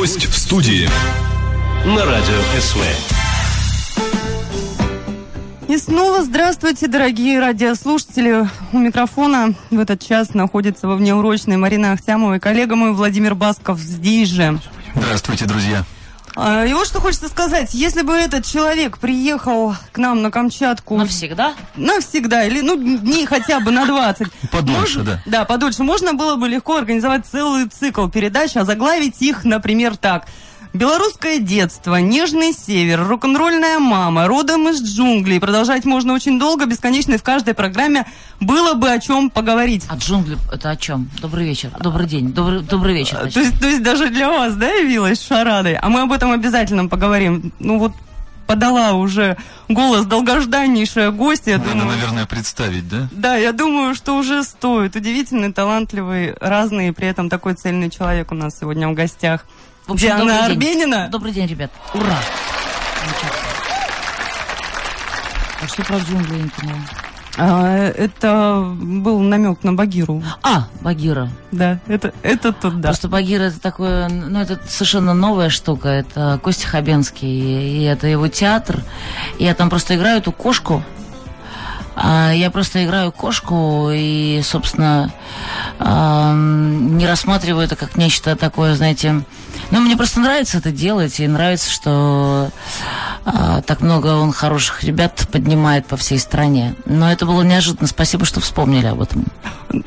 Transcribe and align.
Гость 0.00 0.24
в 0.24 0.34
студии. 0.34 0.88
На 1.84 2.06
радио 2.06 2.40
СВ. 2.58 2.78
И 5.68 5.76
снова 5.76 6.24
здравствуйте, 6.24 6.86
дорогие 6.88 7.38
радиослушатели. 7.38 8.48
У 8.72 8.78
микрофона 8.78 9.52
в 9.70 9.78
этот 9.78 10.02
час 10.02 10.32
находится 10.32 10.88
во 10.88 10.96
внеурочной 10.96 11.58
Марина 11.58 11.92
Ахтямова 11.92 12.36
и 12.36 12.38
коллега 12.38 12.76
мой 12.76 12.94
Владимир 12.94 13.34
Басков 13.34 13.78
здесь 13.78 14.30
же. 14.30 14.58
Здравствуйте, 14.94 15.44
друзья. 15.44 15.84
А, 16.36 16.64
И 16.64 16.72
вот 16.72 16.86
что 16.86 17.00
хочется 17.00 17.28
сказать. 17.28 17.74
Если 17.74 18.02
бы 18.02 18.14
этот 18.14 18.44
человек 18.44 18.98
приехал 18.98 19.74
к 19.92 19.98
нам 19.98 20.22
на 20.22 20.30
Камчатку... 20.30 20.96
Навсегда? 20.96 21.54
Навсегда, 21.76 22.44
или 22.44 22.60
ну 22.60 22.76
дней 22.76 23.26
хотя 23.26 23.60
бы 23.60 23.70
на 23.70 23.86
20. 23.86 24.28
Подольше, 24.50 24.98
Можно- 24.98 25.04
да. 25.04 25.22
Да, 25.26 25.44
подольше. 25.44 25.82
Можно 25.82 26.14
было 26.14 26.36
бы 26.36 26.48
легко 26.48 26.76
организовать 26.76 27.26
целый 27.26 27.66
цикл 27.66 28.08
передач, 28.08 28.56
а 28.56 28.64
заглавить 28.64 29.20
их, 29.20 29.44
например, 29.44 29.96
так. 29.96 30.26
Белорусское 30.72 31.40
детство, 31.40 31.96
нежный 31.96 32.52
север, 32.52 33.04
рок-н-ролльная 33.04 33.80
мама, 33.80 34.28
родом 34.28 34.68
из 34.68 34.80
джунглей. 34.80 35.40
Продолжать 35.40 35.84
можно 35.84 36.14
очень 36.14 36.38
долго, 36.38 36.66
бесконечно, 36.66 37.14
и 37.14 37.18
в 37.18 37.24
каждой 37.24 37.54
программе 37.54 38.06
было 38.38 38.74
бы 38.74 38.88
о 38.88 39.00
чем 39.00 39.30
поговорить. 39.30 39.84
А 39.88 39.96
джунгли 39.96 40.38
это 40.52 40.70
о 40.70 40.76
чем? 40.76 41.10
Добрый 41.20 41.44
вечер. 41.44 41.70
Добрый 41.80 42.06
день. 42.06 42.32
Добрый, 42.32 42.60
добрый 42.60 42.94
вечер. 42.94 43.18
А, 43.20 43.24
точнее. 43.24 43.32
То 43.32 43.48
есть, 43.48 43.60
то 43.60 43.68
есть 43.68 43.82
даже 43.82 44.10
для 44.10 44.28
вас, 44.28 44.54
да, 44.54 44.68
явилась 44.70 45.20
шарадой? 45.20 45.74
А 45.74 45.88
мы 45.88 46.02
об 46.02 46.12
этом 46.12 46.30
обязательно 46.30 46.86
поговорим. 46.86 47.52
Ну 47.58 47.80
вот 47.80 47.92
подала 48.46 48.92
уже 48.92 49.36
голос 49.68 50.06
долгожданнейшая 50.06 51.10
гостья. 51.10 51.58
Надо, 51.58 51.70
думаю, 51.70 51.88
наверное, 51.88 52.26
представить, 52.26 52.88
да? 52.88 53.08
Да, 53.10 53.36
я 53.36 53.52
думаю, 53.52 53.96
что 53.96 54.16
уже 54.16 54.44
стоит. 54.44 54.94
Удивительный, 54.94 55.52
талантливый, 55.52 56.34
разный, 56.40 56.88
и 56.88 56.92
при 56.92 57.08
этом 57.08 57.28
такой 57.28 57.54
цельный 57.54 57.90
человек 57.90 58.30
у 58.30 58.36
нас 58.36 58.56
сегодня 58.58 58.88
в 58.88 58.94
гостях. 58.94 59.44
В 59.90 59.94
общем, 59.94 60.06
Диана 60.06 60.20
добрый 60.20 60.36
день. 60.36 60.52
Арбенина. 60.52 61.08
Добрый 61.08 61.32
день, 61.32 61.46
ребят. 61.48 61.72
Ура! 61.94 62.18
А 65.60 65.66
что 65.66 65.82
про 65.82 65.98
джунгли 65.98 66.36
я 66.36 66.42
не 66.44 66.48
поняла? 66.48 66.78
А, 67.36 67.88
это 67.88 68.72
был 68.80 69.18
намек 69.18 69.64
на 69.64 69.72
Багиру. 69.72 70.22
А, 70.44 70.68
Багира. 70.80 71.28
Да, 71.50 71.80
это, 71.88 72.14
это 72.22 72.52
тут, 72.52 72.80
да. 72.80 72.90
Просто 72.90 73.08
Багира 73.08 73.44
это 73.44 73.60
такое, 73.60 74.08
ну 74.08 74.38
это 74.38 74.60
совершенно 74.68 75.12
новая 75.12 75.48
штука. 75.48 75.88
Это 75.88 76.38
Костя 76.40 76.68
Хабенский, 76.68 77.80
и 77.80 77.82
это 77.82 78.06
его 78.06 78.28
театр. 78.28 78.84
Я 79.40 79.56
там 79.56 79.70
просто 79.70 79.96
играю 79.96 80.18
эту 80.18 80.30
кошку. 80.30 80.84
А 81.96 82.30
я 82.30 82.52
просто 82.52 82.84
играю 82.84 83.10
кошку 83.10 83.90
и, 83.92 84.40
собственно, 84.44 85.12
ам, 85.80 86.96
не 86.96 87.08
рассматриваю 87.08 87.64
это 87.64 87.74
как 87.74 87.96
нечто 87.96 88.36
такое, 88.36 88.76
знаете... 88.76 89.24
Ну, 89.70 89.80
мне 89.80 89.96
просто 89.96 90.20
нравится 90.20 90.58
это 90.58 90.70
делать, 90.72 91.20
и 91.20 91.26
нравится, 91.26 91.70
что 91.70 92.50
а, 93.24 93.62
так 93.62 93.80
много 93.80 94.08
он 94.16 94.32
хороших 94.32 94.82
ребят 94.84 95.28
поднимает 95.30 95.86
по 95.86 95.96
всей 95.96 96.18
стране. 96.18 96.74
Но 96.86 97.10
это 97.10 97.26
было 97.26 97.42
неожиданно. 97.42 97.86
Спасибо, 97.86 98.24
что 98.24 98.40
вспомнили 98.40 98.86
об 98.86 99.00
этом. 99.00 99.26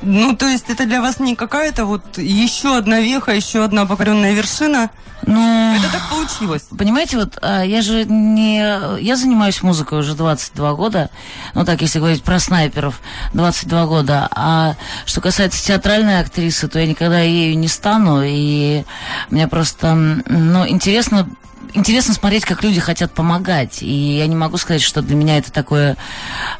Ну, 0.01 0.35
то 0.35 0.47
есть 0.47 0.69
это 0.69 0.85
для 0.85 1.01
вас 1.01 1.19
не 1.19 1.35
какая-то 1.35 1.85
вот 1.85 2.17
еще 2.17 2.77
одна 2.77 3.01
веха, 3.01 3.33
еще 3.33 3.63
одна 3.63 3.85
покоренная 3.85 4.33
вершина? 4.33 4.89
Ну... 5.25 5.75
Это 5.75 5.91
так 5.91 6.09
получилось. 6.09 6.63
Понимаете, 6.77 7.17
вот 7.17 7.37
а, 7.41 7.63
я 7.63 7.81
же 7.81 8.05
не... 8.05 8.99
Я 9.01 9.15
занимаюсь 9.15 9.61
музыкой 9.63 9.99
уже 9.99 10.15
22 10.15 10.73
года. 10.73 11.09
Ну, 11.53 11.65
так, 11.65 11.81
если 11.81 11.99
говорить 11.99 12.23
про 12.23 12.39
снайперов, 12.39 12.99
22 13.33 13.85
года. 13.85 14.27
А 14.31 14.75
что 15.05 15.21
касается 15.21 15.63
театральной 15.63 16.19
актрисы, 16.19 16.67
то 16.67 16.79
я 16.79 16.87
никогда 16.87 17.21
ею 17.21 17.57
не 17.57 17.67
стану. 17.67 18.21
И 18.23 18.83
мне 19.29 19.47
просто, 19.47 19.62
м, 19.87 20.23
ну, 20.27 20.67
интересно 20.67 21.27
Интересно 21.75 22.13
смотреть, 22.13 22.45
как 22.45 22.61
люди 22.63 22.79
хотят 22.79 23.13
помогать. 23.13 23.81
И 23.81 24.17
я 24.17 24.27
не 24.27 24.35
могу 24.35 24.57
сказать, 24.57 24.81
что 24.83 25.01
для 25.01 25.15
меня 25.15 25.39
это 25.39 25.51
такое, 25.51 25.97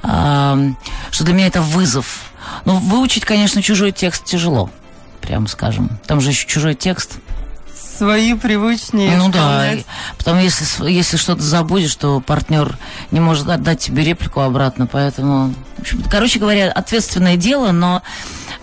а, 0.02 0.58
что 1.12 1.24
для 1.24 1.36
меня 1.36 1.48
это 1.48 1.62
вызов. 1.62 2.32
Ну, 2.66 2.78
выучить, 2.78 3.24
конечно, 3.24 3.62
чужой 3.62 3.92
текст 3.92 4.26
тяжело, 4.26 4.72
прямо 5.22 5.48
скажем. 5.48 6.00
Там 6.08 6.20
же 6.20 6.32
еще 6.32 6.48
чужой 6.48 6.74
текст. 6.74 7.18
Свои 7.98 8.34
привычнее 8.34 9.16
Ну 9.18 9.30
да, 9.30 9.40
исполнять. 9.40 9.80
и 9.82 9.86
потом 10.18 10.40
если, 10.40 10.90
если 10.90 11.18
что-то 11.18 11.44
забудешь, 11.44 11.96
то 11.96 12.20
партнер 12.20 12.76
не 13.12 13.20
может 13.20 13.48
отдать 13.50 13.80
тебе 13.80 14.04
реплику 14.04 14.40
обратно, 14.42 14.88
поэтому, 14.88 15.54
короче 16.10 16.40
говоря, 16.40 16.72
ответственное 16.72 17.38
дело, 17.38 17.72
но 17.72 18.02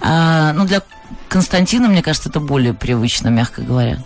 а, 0.01 0.53
ну, 0.53 0.65
для 0.65 0.83
Константина, 1.29 1.89
мне 1.89 2.03
кажется, 2.03 2.29
это 2.29 2.41
более 2.41 2.75
привычно, 2.75 3.29
мягко 3.29 3.63
говоря. 3.63 3.99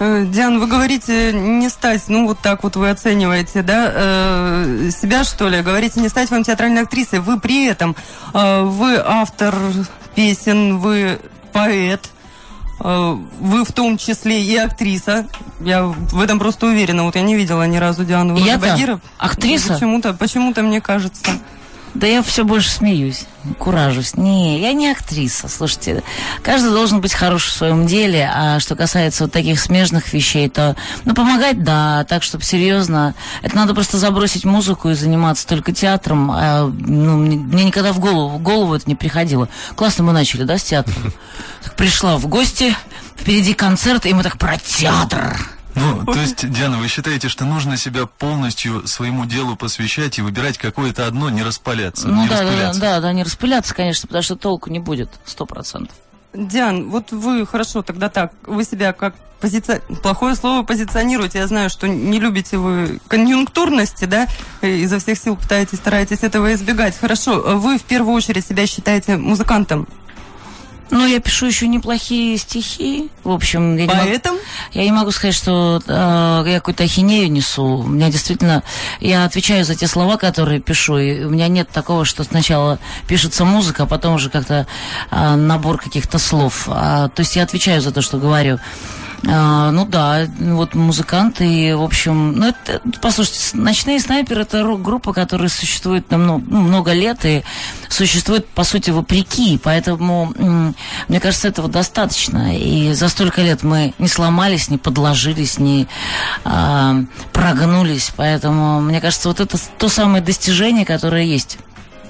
Э, 0.00 0.24
Диан, 0.24 0.58
вы 0.58 0.66
говорите 0.66 1.30
не 1.34 1.68
стать, 1.68 2.04
ну 2.08 2.26
вот 2.26 2.38
так 2.40 2.62
вот 2.64 2.74
вы 2.74 2.88
оцениваете, 2.88 3.60
да, 3.60 3.92
э, 3.94 4.90
себя 4.98 5.24
что 5.24 5.46
ли? 5.48 5.60
Говорите 5.60 6.00
не 6.00 6.08
стать 6.08 6.30
вам 6.30 6.42
театральной 6.42 6.82
актрисой. 6.82 7.20
Вы 7.20 7.38
при 7.38 7.66
этом, 7.66 7.94
э, 8.32 8.62
вы 8.62 8.96
автор 8.96 9.54
песен, 10.14 10.78
вы 10.78 11.20
поэт, 11.52 12.08
э, 12.82 13.16
вы 13.40 13.64
в 13.66 13.72
том 13.72 13.98
числе 13.98 14.42
и 14.42 14.56
актриса. 14.56 15.26
Я 15.60 15.84
в 15.84 16.20
этом 16.22 16.38
просто 16.38 16.66
уверена. 16.66 17.04
Вот 17.04 17.16
я 17.16 17.22
не 17.22 17.36
видела 17.36 17.66
ни 17.66 17.76
разу 17.76 18.02
Диану 18.06 18.38
Я-то 18.38 18.70
Багиров. 18.70 19.00
актриса? 19.18 19.74
Почему-то, 19.74 20.14
почему-то 20.14 20.62
мне 20.62 20.80
кажется. 20.80 21.30
Да 21.94 22.06
я 22.06 22.22
все 22.22 22.44
больше 22.44 22.70
смеюсь, 22.70 23.26
куражусь. 23.58 24.16
Не, 24.16 24.60
я 24.60 24.72
не 24.72 24.90
актриса. 24.90 25.48
Слушайте, 25.48 26.04
каждый 26.42 26.70
должен 26.70 27.00
быть 27.00 27.12
хорош 27.12 27.46
в 27.46 27.52
своем 27.52 27.86
деле, 27.86 28.30
а 28.32 28.60
что 28.60 28.76
касается 28.76 29.24
вот 29.24 29.32
таких 29.32 29.60
смежных 29.60 30.12
вещей, 30.12 30.48
то, 30.48 30.76
ну, 31.04 31.14
помогать, 31.14 31.64
да, 31.64 32.04
так, 32.04 32.22
чтобы 32.22 32.44
серьезно. 32.44 33.14
Это 33.42 33.56
надо 33.56 33.74
просто 33.74 33.98
забросить 33.98 34.44
музыку 34.44 34.90
и 34.90 34.94
заниматься 34.94 35.46
только 35.48 35.72
театром. 35.72 36.30
А, 36.30 36.66
ну, 36.66 37.16
мне, 37.16 37.36
мне 37.36 37.64
никогда 37.64 37.92
в 37.92 37.98
голову, 37.98 38.38
в 38.38 38.42
голову 38.42 38.74
это 38.74 38.88
не 38.88 38.94
приходило. 38.94 39.48
Классно 39.74 40.04
мы 40.04 40.12
начали, 40.12 40.44
да, 40.44 40.58
с 40.58 40.62
театра? 40.62 40.94
Так 41.64 41.74
пришла 41.74 42.18
в 42.18 42.26
гости, 42.28 42.76
впереди 43.16 43.52
концерт, 43.52 44.06
и 44.06 44.14
мы 44.14 44.22
так 44.22 44.38
про 44.38 44.58
театр. 44.58 45.36
Ну, 45.74 46.04
то 46.04 46.20
есть, 46.20 46.50
Диана, 46.50 46.78
вы 46.78 46.88
считаете, 46.88 47.28
что 47.28 47.44
нужно 47.44 47.76
себя 47.76 48.06
полностью 48.06 48.86
своему 48.86 49.26
делу 49.26 49.56
посвящать 49.56 50.18
и 50.18 50.22
выбирать 50.22 50.58
какое-то 50.58 51.06
одно, 51.06 51.30
не 51.30 51.42
распаляться, 51.42 52.08
Ну 52.08 52.22
не 52.22 52.28
да, 52.28 52.36
да, 52.38 52.42
да, 52.42 52.50
распыляться? 52.50 52.80
да, 52.80 53.00
да, 53.00 53.12
не 53.12 53.22
распыляться, 53.22 53.74
конечно, 53.74 54.06
потому 54.06 54.22
что 54.22 54.36
толку 54.36 54.70
не 54.70 54.78
будет, 54.78 55.10
сто 55.24 55.46
процентов. 55.46 55.94
Диан, 56.32 56.90
вот 56.90 57.10
вы 57.12 57.46
хорошо 57.46 57.82
тогда 57.82 58.08
так, 58.08 58.32
вы 58.46 58.64
себя 58.64 58.92
как 58.92 59.14
позиция... 59.40 59.80
Плохое 60.02 60.34
слово 60.36 60.62
позиционируете. 60.62 61.38
Я 61.38 61.46
знаю, 61.46 61.70
что 61.70 61.88
не 61.88 62.20
любите 62.20 62.56
вы 62.56 63.00
конъюнктурности, 63.08 64.04
да, 64.04 64.26
и 64.60 64.82
изо 64.82 64.98
всех 64.98 65.18
сил 65.18 65.36
пытаетесь, 65.36 65.78
стараетесь 65.78 66.22
этого 66.22 66.52
избегать. 66.54 66.96
Хорошо, 66.98 67.58
вы 67.58 67.78
в 67.78 67.82
первую 67.82 68.14
очередь 68.14 68.46
себя 68.46 68.66
считаете 68.66 69.16
музыкантом, 69.16 69.88
Ну, 70.90 71.06
я 71.06 71.20
пишу 71.20 71.46
еще 71.46 71.68
неплохие 71.68 72.36
стихи. 72.36 73.10
В 73.22 73.30
общем, 73.30 73.76
я 73.76 73.86
не 73.86 73.94
могу, 73.94 74.38
я 74.72 74.84
не 74.84 74.92
могу 74.92 75.10
сказать, 75.10 75.34
что 75.34 75.80
э, 75.86 76.50
я 76.50 76.58
какую-то 76.58 76.84
ахинею 76.84 77.30
несу. 77.30 77.64
У 77.64 77.86
меня 77.86 78.10
действительно... 78.10 78.62
Я 79.00 79.24
отвечаю 79.24 79.64
за 79.64 79.74
те 79.74 79.86
слова, 79.86 80.16
которые 80.16 80.60
пишу. 80.60 80.98
И 80.98 81.24
у 81.24 81.30
меня 81.30 81.48
нет 81.48 81.68
такого, 81.70 82.04
что 82.04 82.24
сначала 82.24 82.78
пишется 83.06 83.44
музыка, 83.44 83.84
а 83.84 83.86
потом 83.86 84.14
уже 84.14 84.30
как-то 84.30 84.66
э, 85.10 85.34
набор 85.36 85.78
каких-то 85.78 86.18
слов. 86.18 86.64
А, 86.66 87.08
то 87.08 87.20
есть 87.20 87.36
я 87.36 87.44
отвечаю 87.44 87.80
за 87.80 87.92
то, 87.92 88.02
что 88.02 88.18
говорю. 88.18 88.58
А, 89.28 89.70
ну 89.70 89.84
да, 89.84 90.26
вот 90.38 90.74
музыканты, 90.74 91.76
в 91.76 91.82
общем, 91.82 92.32
ну 92.32 92.48
это, 92.48 92.80
послушайте, 93.02 93.38
«Ночные 93.52 94.00
снайперы»— 94.00 94.42
это 94.42 94.62
рок-группа, 94.62 95.12
которая 95.12 95.48
существует 95.48 96.10
на 96.10 96.16
много, 96.16 96.44
ну, 96.48 96.60
много 96.60 96.92
лет 96.92 97.24
и 97.24 97.42
существует, 97.88 98.46
по 98.48 98.64
сути, 98.64 98.90
вопреки, 98.90 99.58
поэтому, 99.62 100.32
мне 101.08 101.20
кажется, 101.20 101.48
этого 101.48 101.68
достаточно, 101.68 102.56
и 102.56 102.94
за 102.94 103.08
столько 103.08 103.42
лет 103.42 103.62
мы 103.62 103.92
не 103.98 104.08
сломались, 104.08 104.70
не 104.70 104.78
подложились, 104.78 105.58
не 105.58 105.86
а, 106.44 106.96
прогнулись, 107.32 108.12
поэтому, 108.16 108.80
мне 108.80 109.00
кажется, 109.00 109.28
вот 109.28 109.40
это 109.40 109.58
то 109.78 109.88
самое 109.88 110.22
достижение, 110.22 110.86
которое 110.86 111.24
есть. 111.24 111.58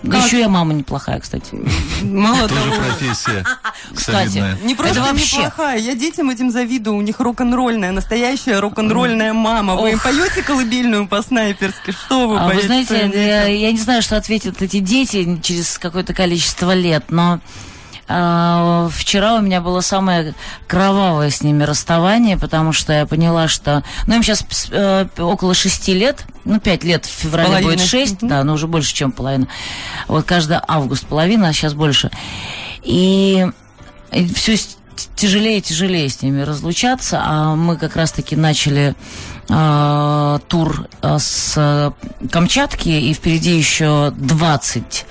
Да 0.02 0.24
еще 0.24 0.38
я 0.40 0.48
мама 0.48 0.72
неплохая, 0.72 1.20
кстати. 1.20 1.54
Мало 2.02 2.48
Тоже 2.48 2.54
того, 2.62 2.74
профессия 2.76 3.44
Кстати, 3.94 4.28
солидная. 4.28 4.58
не 4.62 4.74
просто 4.74 5.00
Это 5.00 5.08
вообще- 5.12 5.36
неплохая. 5.36 5.78
Я 5.78 5.94
детям 5.94 6.30
этим 6.30 6.50
завидую. 6.50 6.96
У 6.96 7.02
них 7.02 7.20
рок-н-ролльная, 7.20 7.92
настоящая 7.92 8.60
рок-н-ролльная 8.60 9.32
мама. 9.34 9.76
Вы 9.76 9.92
им 9.92 9.98
поете 10.00 10.42
колыбельную 10.42 11.06
по-снайперски? 11.06 11.90
Что 11.90 12.28
вы 12.28 12.38
А 12.38 12.46
вы 12.46 12.52
поете 12.54 12.66
знаете, 12.66 13.60
я, 13.60 13.70
не 13.72 13.78
знаю, 13.78 14.00
что 14.02 14.16
ответят 14.16 14.62
эти 14.62 14.78
дети 14.80 15.38
через 15.42 15.78
какое-то 15.78 16.14
количество 16.14 16.72
лет, 16.74 17.04
но 17.10 17.40
вчера 18.92 19.36
у 19.36 19.40
меня 19.40 19.60
было 19.60 19.80
самое 19.80 20.34
кровавое 20.66 21.30
с 21.30 21.42
ними 21.42 21.62
расставание, 21.62 22.36
потому 22.36 22.72
что 22.72 22.92
я 22.92 23.06
поняла, 23.06 23.48
что... 23.48 23.84
Ну, 24.06 24.16
им 24.16 24.22
сейчас 24.22 24.44
э, 24.70 25.06
около 25.18 25.54
шести 25.54 25.94
лет, 25.94 26.24
ну, 26.44 26.58
пять 26.58 26.84
лет 26.84 27.06
в 27.06 27.10
феврале 27.10 27.48
Половина. 27.48 27.72
будет 27.72 27.86
шесть, 27.86 28.18
да, 28.20 28.42
но 28.44 28.54
уже 28.54 28.66
больше, 28.66 28.94
чем 28.94 29.12
половина. 29.12 29.46
Вот 30.08 30.24
каждый 30.24 30.58
август 30.66 31.06
половина, 31.06 31.48
а 31.48 31.52
сейчас 31.52 31.74
больше. 31.74 32.10
И, 32.82 33.46
все 34.34 34.56
тяжелее 35.14 35.58
и 35.58 35.62
тяжелее 35.62 36.08
с 36.08 36.22
ними 36.22 36.42
разлучаться, 36.42 37.20
а 37.22 37.54
мы 37.54 37.76
как 37.76 37.96
раз-таки 37.96 38.36
начали 38.36 38.94
э, 39.52 40.38
тур 40.48 40.86
э, 41.02 41.18
с 41.18 41.92
Камчатки, 42.30 42.88
и 42.88 43.12
впереди 43.14 43.56
еще 43.56 44.12
20, 44.16 45.06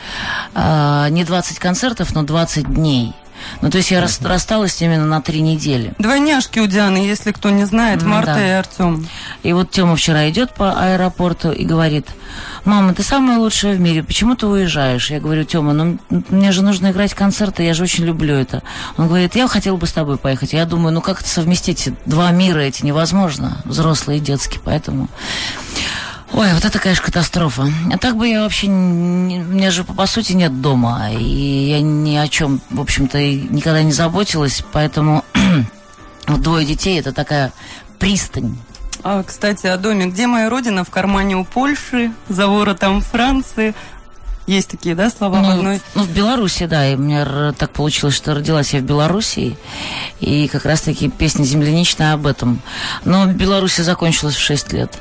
э, 0.56 1.08
не 1.10 1.24
20 1.24 1.60
концертов, 1.60 2.16
но 2.16 2.24
20 2.24 2.74
дней. 2.74 3.14
Ну, 3.62 3.70
то 3.70 3.78
есть 3.78 3.92
я 3.92 4.02
рас, 4.02 4.22
рассталась 4.22 4.82
именно 4.82 5.06
на 5.06 5.22
три 5.22 5.42
недели. 5.42 5.94
Двойняшки 5.98 6.60
у 6.60 6.68
Дианы, 6.68 6.98
если 6.98 7.32
кто 7.32 7.50
не 7.50 7.66
знает, 7.66 8.04
Марта 8.04 8.36
да. 8.36 8.48
и 8.48 8.50
Артем. 8.52 9.08
И 9.44 9.54
вот 9.54 9.72
Тёма 9.72 9.96
вчера 9.96 10.30
идет 10.30 10.54
по 10.54 10.74
аэропорту 10.74 11.52
и 11.52 11.66
говорит, 11.66 12.08
мама, 12.66 12.94
ты 12.94 13.04
самая 13.04 13.38
лучшая 13.38 13.76
в 13.76 13.80
мире, 13.80 14.04
почему 14.04 14.36
ты 14.36 14.48
уезжаешь? 14.48 15.12
Я 15.12 15.20
говорю, 15.20 15.44
Тёма, 15.44 15.74
ну 15.74 16.00
мне 16.30 16.52
же 16.52 16.62
нужно 16.62 16.92
играть 16.92 17.14
концерты, 17.14 17.64
я 17.64 17.74
же 17.74 17.84
очень 17.84 18.06
люблю 18.06 18.36
это. 18.36 18.64
Он 18.98 19.08
говорит, 19.08 19.36
я 19.36 19.48
хотел 19.48 19.78
бы 19.78 19.88
с 19.88 19.94
тобой 19.94 20.18
поехать. 20.18 20.54
Я 20.54 20.66
думаю, 20.66 20.94
ну 20.94 21.02
как 21.02 21.22
это 21.22 21.30
совместить? 21.30 21.90
Два 22.06 22.32
мира 22.32 22.60
эти 22.60 22.86
невозможно, 22.86 23.62
взрослые 23.66 24.20
и 24.20 24.22
детские, 24.22 24.62
поэтому... 24.64 25.10
Ой, 26.32 26.54
вот 26.54 26.64
это, 26.64 26.80
конечно, 26.80 27.04
катастрофа. 27.04 27.68
А 27.92 27.98
так 27.98 28.16
бы 28.16 28.28
я 28.28 28.44
вообще... 28.44 28.68
Не, 28.68 29.40
у 29.40 29.46
меня 29.46 29.72
же, 29.72 29.84
по 29.84 30.06
сути, 30.06 30.34
нет 30.34 30.62
дома. 30.62 31.12
И 31.12 31.70
я 31.70 31.82
ни 31.82 32.16
о 32.16 32.28
чем, 32.28 32.62
в 32.70 32.80
общем-то, 32.80 33.20
никогда 33.20 33.82
не 33.82 33.92
заботилась. 33.92 34.64
Поэтому 34.72 35.26
вот 36.28 36.42
двое 36.42 36.66
детей– 36.66 37.00
это 37.02 37.14
такая 37.14 37.52
пристань. 37.98 38.58
А, 39.04 39.24
кстати, 39.24 39.66
о 39.68 39.78
доме. 39.78 40.06
Где 40.08 40.28
моя 40.28 40.50
родина? 40.50 40.84
В 40.84 40.90
кармане 40.90 41.36
у 41.36 41.46
Польши, 41.46 42.12
за 42.28 42.48
воротом 42.48 43.02
Франции. 43.02 43.74
Есть 44.46 44.70
такие, 44.70 44.96
да, 44.96 45.10
слова 45.10 45.42
ну, 45.42 45.48
в 45.48 45.52
одной? 45.52 45.82
Ну, 45.96 46.04
в 46.04 46.10
Беларуси, 46.10 46.66
да. 46.66 46.88
И 46.88 46.96
у 46.96 47.00
меня 47.00 47.54
так 47.58 47.72
получилось, 47.72 48.16
что 48.16 48.34
родилась 48.34 48.74
я 48.74 48.80
в 48.80 48.84
Беларуси. 48.84 49.58
И 50.20 50.48
как 50.48 50.66
раз-таки 50.66 51.10
песня 51.10 51.44
«Земляничная» 51.44 52.14
об 52.14 52.28
этом. 52.28 52.62
Но 53.06 53.24
в 53.24 53.34
Беларуси 53.34 53.82
закончилась 53.82 54.36
в 54.36 54.42
6 54.42 54.74
лет. 54.74 55.00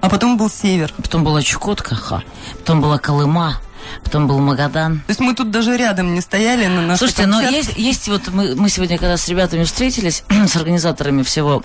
А 0.00 0.08
потом 0.08 0.36
был 0.36 0.50
север. 0.50 0.92
Потом 0.96 1.24
была 1.24 1.42
Чукотка, 1.42 1.94
ха. 1.94 2.22
Потом 2.58 2.80
была 2.80 2.98
Колыма. 2.98 3.60
Потом 4.04 4.26
был 4.26 4.38
Магадан. 4.38 4.98
То 5.00 5.10
есть 5.10 5.20
мы 5.20 5.34
тут 5.34 5.50
даже 5.50 5.76
рядом 5.76 6.14
не 6.14 6.20
стояли 6.20 6.66
на 6.66 6.82
нашей 6.82 6.98
Слушайте, 6.98 7.26
но 7.26 7.40
есть, 7.40 7.76
есть 7.76 8.08
вот 8.08 8.28
мы, 8.28 8.54
мы 8.54 8.68
сегодня, 8.68 8.98
когда 8.98 9.16
с 9.16 9.26
ребятами 9.28 9.64
встретились, 9.64 10.24
с 10.46 10.56
организаторами 10.56 11.22
всего 11.22 11.62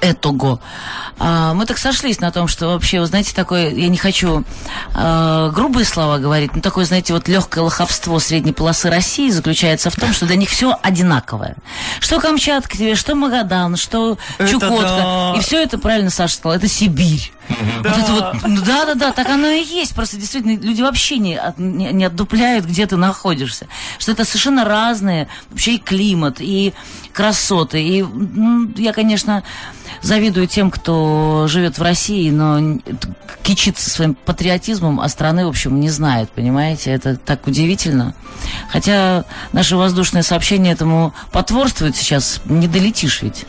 этого. 0.00 0.60
А, 1.18 1.54
мы 1.54 1.66
так 1.66 1.78
сошлись 1.78 2.20
на 2.20 2.30
том, 2.32 2.48
что 2.48 2.68
вообще, 2.68 3.00
вы 3.00 3.06
знаете, 3.06 3.34
такое, 3.34 3.70
я 3.70 3.88
не 3.88 3.98
хочу 3.98 4.44
а, 4.94 5.50
грубые 5.50 5.84
слова 5.84 6.18
говорить, 6.18 6.54
но 6.54 6.60
такое, 6.60 6.84
знаете, 6.84 7.12
вот 7.12 7.28
легкое 7.28 7.62
лоховство 7.64 8.18
средней 8.18 8.52
полосы 8.52 8.90
России 8.90 9.30
заключается 9.30 9.90
в 9.90 9.96
том, 9.96 10.12
что 10.12 10.26
для 10.26 10.36
них 10.36 10.48
все 10.48 10.76
одинаковое. 10.82 11.56
Что 12.00 12.20
Камчатка 12.20 12.76
тебе, 12.76 12.94
что 12.94 13.14
Магадан, 13.14 13.76
что 13.76 14.18
Это 14.38 14.50
Чукотка. 14.50 14.82
да. 14.82 15.34
И 15.36 15.40
все 15.40 15.62
это, 15.62 15.78
правильно 15.78 16.10
Саша 16.10 16.36
сказала, 16.36 16.56
это 16.56 16.68
Сибирь. 16.68 17.32
Вот 17.82 17.86
это 17.98 18.12
вот, 18.12 18.34
ну 18.46 18.60
да, 18.62 18.84
да, 18.86 18.94
да, 18.94 19.12
так 19.12 19.28
оно 19.28 19.48
и 19.48 19.62
есть. 19.64 19.94
Просто 19.94 20.16
действительно 20.16 20.58
люди 20.60 20.82
вообще 20.82 21.18
не, 21.18 21.36
от- 21.36 21.58
не, 21.58 21.92
не 21.92 22.04
отдупляют, 22.04 22.64
где 22.66 22.86
ты 22.86 22.96
находишься. 22.96 23.66
Что 23.98 24.12
это 24.12 24.24
совершенно 24.24 24.64
разные 24.64 25.28
вообще 25.50 25.74
и 25.74 25.78
климат, 25.78 26.36
и 26.40 26.72
красоты. 27.12 27.82
И 27.82 28.00
м, 28.02 28.74
я, 28.76 28.92
конечно, 28.92 29.42
завидую 30.02 30.46
тем, 30.46 30.70
кто 30.70 31.46
живет 31.48 31.78
в 31.78 31.82
России, 31.82 32.30
но 32.30 32.78
кичится 33.42 33.90
своим 33.90 34.14
патриотизмом, 34.14 35.00
а 35.00 35.08
страны, 35.08 35.46
в 35.46 35.48
общем, 35.48 35.80
не 35.80 35.90
знает, 35.90 36.30
понимаете? 36.30 36.90
Это 36.90 37.16
так 37.16 37.46
удивительно. 37.46 38.14
Хотя 38.70 39.24
наши 39.52 39.76
воздушные 39.76 40.22
сообщения 40.22 40.72
этому 40.72 41.12
потворствуют 41.32 41.96
сейчас, 41.96 42.40
не 42.44 42.68
долетишь 42.68 43.22
ведь. 43.22 43.46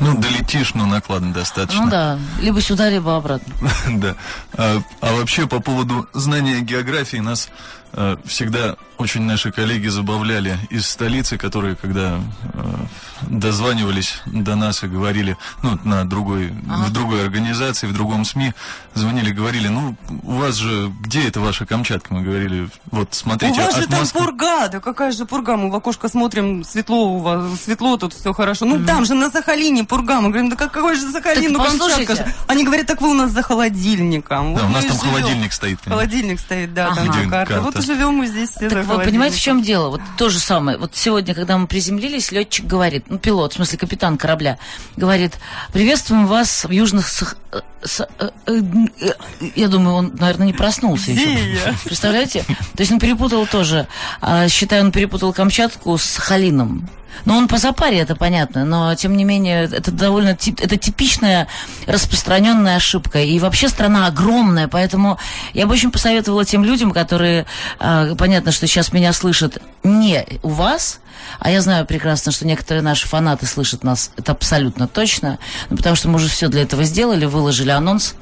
Ну, 0.00 0.16
долетишь, 0.16 0.74
но 0.74 0.86
накладно 0.86 1.32
достаточно. 1.32 1.84
Ну 1.84 1.90
да, 1.90 2.18
либо 2.40 2.60
сюда, 2.60 2.88
либо 2.88 3.16
обратно. 3.16 3.54
Да. 3.90 4.16
А, 4.54 4.82
а 5.00 5.12
вообще 5.12 5.46
по 5.46 5.60
поводу 5.60 6.08
знания 6.14 6.60
географии 6.60 7.18
нас 7.18 7.50
э, 7.92 8.16
всегда 8.24 8.76
очень 9.00 9.22
наши 9.22 9.50
коллеги 9.50 9.88
забавляли 9.88 10.58
из 10.68 10.86
столицы, 10.86 11.38
которые 11.38 11.74
когда 11.74 12.20
э, 12.52 12.74
дозванивались 13.22 14.20
до 14.26 14.56
нас 14.56 14.82
и 14.84 14.88
говорили, 14.88 15.36
ну, 15.62 15.78
на 15.84 16.08
другой, 16.08 16.48
в 16.48 16.92
другой 16.92 17.24
организации, 17.24 17.86
в 17.86 17.94
другом 17.94 18.24
СМИ, 18.24 18.52
звонили, 18.94 19.30
говорили, 19.32 19.68
ну, 19.68 19.96
у 20.22 20.32
вас 20.32 20.56
же, 20.56 20.92
где 21.00 21.26
это 21.26 21.40
ваша 21.40 21.64
Камчатка? 21.64 22.12
Мы 22.12 22.22
говорили, 22.22 22.68
вот 22.90 23.08
У 23.12 23.14
смотрите, 23.14 23.60
вас 23.60 23.74
же 23.74 23.84
от 23.84 23.88
там 23.90 24.00
Москвы... 24.00 24.20
пурга, 24.20 24.68
да 24.68 24.80
какая 24.80 25.12
же 25.12 25.24
пурга? 25.24 25.56
Мы 25.56 25.70
в 25.70 25.74
окошко 25.74 26.08
смотрим, 26.08 26.62
светло 26.64 27.14
у 27.14 27.18
вас, 27.18 27.60
светло 27.60 27.96
тут, 27.96 28.12
все 28.12 28.32
хорошо. 28.34 28.66
Ну 28.66 28.84
там 28.84 29.06
же 29.06 29.14
на 29.14 29.30
Сахалине 29.30 29.84
пурга. 29.90 30.20
Мы 30.20 30.28
говорим, 30.30 30.48
да 30.48 30.56
как- 30.56 30.72
какой 30.72 30.94
же 30.96 31.10
Сахалин, 31.10 31.52
Так 31.54 31.72
ну 31.72 31.78
Камчатка 31.78 32.16
же. 32.16 32.34
Они 32.46 32.64
говорят, 32.64 32.86
так 32.86 33.00
вы 33.02 33.10
у 33.10 33.14
нас 33.14 33.30
за 33.32 33.42
холодильником. 33.42 34.54
Да, 34.54 34.62
Вот 34.62 34.70
у 34.70 34.72
нас 34.72 34.84
там 34.86 34.96
живем. 34.98 35.10
холодильник 35.14 35.52
стоит. 35.52 35.80
понимаете? 35.80 36.08
Холодильник 36.10 36.40
стоит, 36.40 36.72
да, 36.74 36.94
там 36.94 37.10
Ага. 37.10 37.12
же 37.12 37.28
карта. 37.28 37.54
Карта. 37.54 37.60
Вот 37.60 37.76
и 37.76 37.82
живем 37.82 38.14
мы 38.14 38.26
здесь 38.26 38.50
все 38.50 38.70
за 38.70 38.76
Так 38.76 38.86
вы 38.86 39.02
понимаете, 39.04 39.36
в 39.36 39.40
чем 39.40 39.62
дело? 39.62 39.88
Вот 39.90 40.00
то 40.16 40.30
же 40.30 40.38
самое. 40.38 40.78
Вот 40.78 40.96
сегодня, 40.96 41.34
когда 41.34 41.58
мы 41.58 41.66
приземлились, 41.66 42.32
летчик 42.32 42.64
говорит, 42.66 43.04
ну, 43.10 43.18
пилот, 43.18 43.52
в 43.52 43.56
смысле 43.56 43.76
капитан 43.78 44.16
корабля, 44.16 44.58
говорит, 44.96 45.34
приветствуем 45.72 46.26
вас 46.26 46.64
в 46.64 46.70
южных... 46.70 47.06
Сах- 47.08 47.36
э, 47.52 47.60
с- 47.82 48.06
э, 48.18 48.30
э, 48.46 48.60
э». 49.00 49.12
Я 49.56 49.68
думаю, 49.68 49.96
он, 49.96 50.12
наверное, 50.18 50.46
не 50.46 50.52
проснулся 50.52 51.10
еще. 51.10 51.52
я? 51.54 51.74
Представляете? 51.84 52.44
То 52.76 52.80
есть 52.80 52.92
он 52.92 52.98
перепутал 53.00 53.46
тоже. 53.46 53.86
а, 54.20 54.48
Считаю, 54.48 54.84
он 54.84 54.92
перепутал 54.92 55.32
Камчатку 55.32 55.98
с 55.98 56.02
Сахалином. 56.04 56.88
Но 57.24 57.36
он 57.36 57.48
по 57.48 57.58
запаре, 57.58 57.98
это 57.98 58.14
понятно, 58.14 58.64
но 58.64 58.94
тем 58.94 59.16
не 59.16 59.24
менее 59.24 59.68
это 59.80 59.90
довольно 59.90 60.36
тип- 60.36 60.60
это 60.60 60.76
типичная 60.76 61.48
распространенная 61.86 62.76
ошибка. 62.76 63.20
И 63.20 63.38
вообще 63.38 63.68
страна 63.68 64.06
огромная, 64.06 64.68
поэтому 64.68 65.18
я 65.54 65.66
бы 65.66 65.72
очень 65.72 65.90
посоветовала 65.90 66.44
тем 66.44 66.64
людям, 66.64 66.92
которые, 66.92 67.46
а, 67.78 68.14
понятно, 68.14 68.52
что 68.52 68.66
сейчас 68.66 68.92
меня 68.92 69.12
слышат 69.12 69.58
не 69.82 70.24
у 70.42 70.50
вас, 70.50 71.00
а 71.38 71.50
я 71.50 71.60
знаю 71.60 71.86
прекрасно, 71.86 72.32
что 72.32 72.46
некоторые 72.46 72.82
наши 72.82 73.08
фанаты 73.08 73.46
слышат 73.46 73.84
нас, 73.84 74.10
это 74.16 74.32
абсолютно 74.32 74.86
точно, 74.86 75.38
ну, 75.68 75.76
потому 75.76 75.96
что 75.96 76.08
мы 76.08 76.16
уже 76.16 76.28
все 76.28 76.48
для 76.48 76.62
этого 76.62 76.84
сделали, 76.84 77.24
выложили 77.24 77.70
анонс 77.70 78.14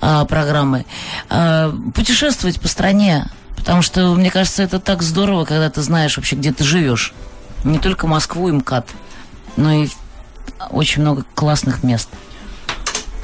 а, 0.00 0.24
программы. 0.24 0.84
А, 1.28 1.72
путешествовать 1.94 2.60
по 2.60 2.68
стране, 2.68 3.26
потому 3.56 3.82
что, 3.82 4.14
мне 4.14 4.30
кажется, 4.30 4.62
это 4.62 4.78
так 4.80 5.02
здорово, 5.02 5.44
когда 5.44 5.70
ты 5.70 5.82
знаешь 5.82 6.16
вообще, 6.16 6.36
где 6.36 6.52
ты 6.52 6.64
живешь. 6.64 7.12
Не 7.64 7.78
только 7.78 8.06
Москву 8.06 8.48
и 8.48 8.52
МКАД, 8.52 8.88
но 9.56 9.72
и 9.72 9.88
очень 10.70 11.02
много 11.02 11.24
классных 11.34 11.82
мест. 11.82 12.08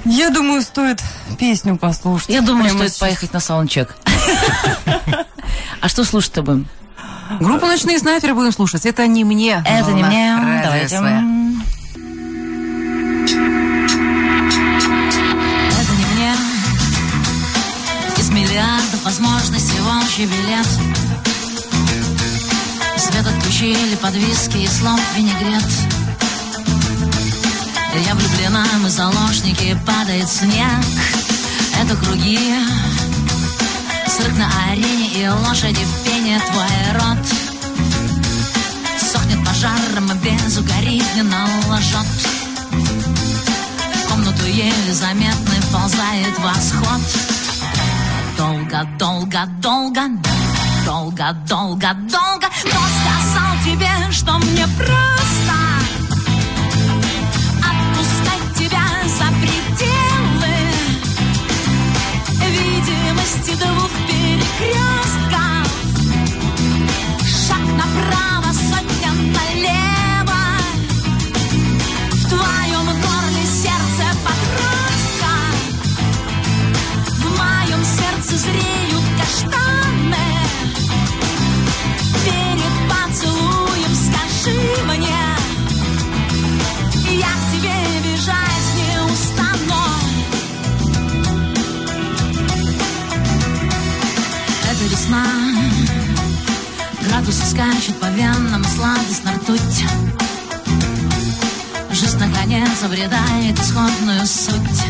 Я 0.04 0.30
думаю, 0.30 0.62
стоит 0.62 1.02
песню 1.38 1.76
послушать. 1.76 2.28
Я 2.28 2.40
думаю, 2.40 2.64
Прямо 2.66 2.78
стоит 2.78 2.90
сейчас. 2.92 3.00
поехать 3.00 3.32
на 3.32 3.40
саундчек. 3.40 3.96
А 5.80 5.88
что 5.88 6.04
слушать-то 6.04 6.42
будем? 6.42 6.66
Группу 7.40 7.66
«Ночные 7.66 7.98
снайперы» 7.98 8.34
будем 8.34 8.50
слушать. 8.52 8.86
Это 8.86 9.06
не 9.06 9.24
мне. 9.24 9.62
Это 9.66 9.92
не 9.92 10.02
мне. 10.02 10.60
Давайте. 10.64 10.96
Это 10.96 11.10
не 15.92 16.04
мне. 16.14 16.32
Из 18.16 18.30
миллиардов 18.30 19.04
возможностей 19.04 19.80
волчий 19.80 20.26
билет. 20.26 20.66
Свет 22.96 23.26
отключили 23.26 23.96
под 23.96 24.14
виски 24.14 24.58
и 24.58 24.66
слов 24.66 25.00
винегрет. 25.16 25.64
Я 28.04 28.14
влюблена, 28.14 28.64
мы 28.82 28.90
заложники, 28.90 29.76
падает 29.86 30.28
снег. 30.28 30.84
Это 31.80 31.96
круги. 31.96 32.38
Цирк 34.06 34.36
на 34.36 34.50
арене 34.70 35.08
и 35.14 35.28
лошади 35.28 35.82
в 35.82 36.04
пене 36.04 36.40
твой 36.50 36.92
рот. 36.94 37.26
Сохнет 39.00 39.44
пожаром, 39.44 40.10
и 40.12 40.14
безукоризненно 40.14 41.48
лжет. 41.68 42.06
В 43.94 44.08
комнату 44.10 44.46
еле 44.46 44.92
заметно 44.92 45.54
вползает 45.62 46.38
восход. 46.38 47.00
Долго, 48.36 48.88
долго, 48.98 49.46
долго, 49.62 50.02
долго, 50.84 51.32
долго, 51.48 51.94
долго. 52.10 52.46
Кто 52.60 52.78
сказал 52.78 53.64
тебе, 53.64 53.90
что 54.12 54.32
мне 54.38 54.66
просто 54.76 55.65
обретает 103.06 103.58
исходную 103.58 104.26
суть. 104.26 104.82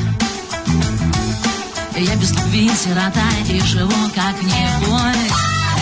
Я 1.96 2.16
без 2.16 2.30
любви 2.32 2.70
сирота 2.70 3.20
и 3.49 3.61
живу 3.61 3.92
как-нибудь. 4.14 5.32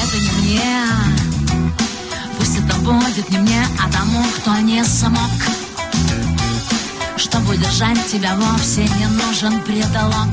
Это 0.03 0.17
не 0.19 0.31
мне, 0.43 0.87
пусть 2.39 2.59
это 2.59 2.75
будет 2.77 3.31
не 3.31 3.39
мне, 3.39 3.67
а 3.81 3.91
тому, 3.93 4.25
кто 4.39 4.57
не 4.59 4.85
смог. 4.85 5.31
Чтобы 7.17 7.57
держать 7.57 8.07
тебя 8.11 8.35
вовсе 8.37 8.83
не 8.83 9.07
нужен 9.07 9.61
предлог. 9.63 10.29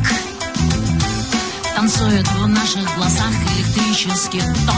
Танцует 1.76 2.28
в 2.28 2.48
наших 2.48 2.96
глазах 2.96 3.32
электрический 3.58 4.42
ток. 4.66 4.76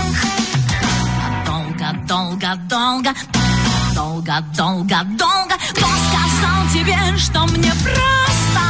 Долго, 1.46 1.98
долго, 2.08 2.56
долго, 2.70 3.14
долго, 3.14 3.53
долго, 3.94 4.96
долго. 5.18 5.56
Кто 5.72 5.86
сказал 5.86 6.68
тебе, 6.74 6.98
что 7.18 7.46
мне 7.58 7.72
просто 7.84 8.64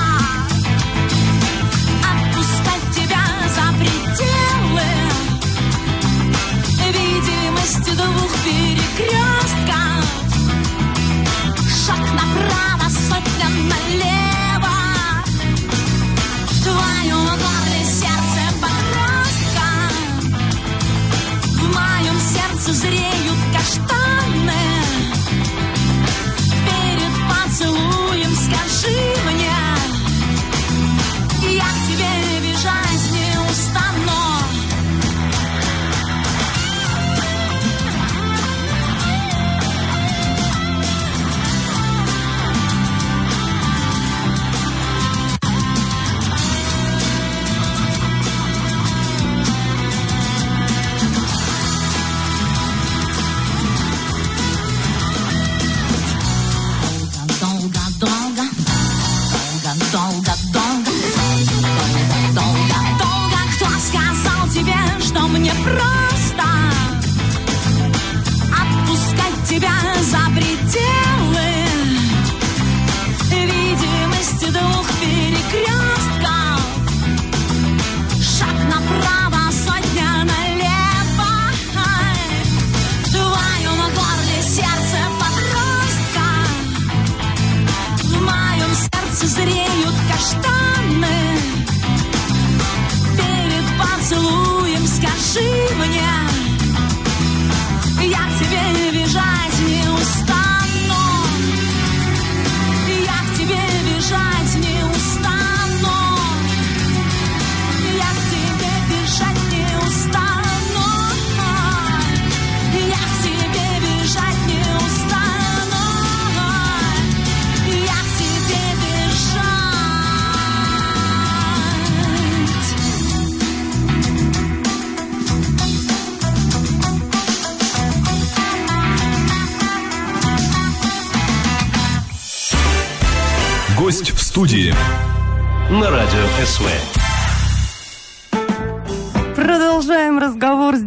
отпускать 2.11 2.95
тебя 2.95 3.23
за 3.55 3.65
пределы 3.79 4.89
видимости 6.91 7.91
двух 7.95 8.31
перекрестков? 8.43 10.03
Шаг 11.85 12.03
направо, 12.13 12.72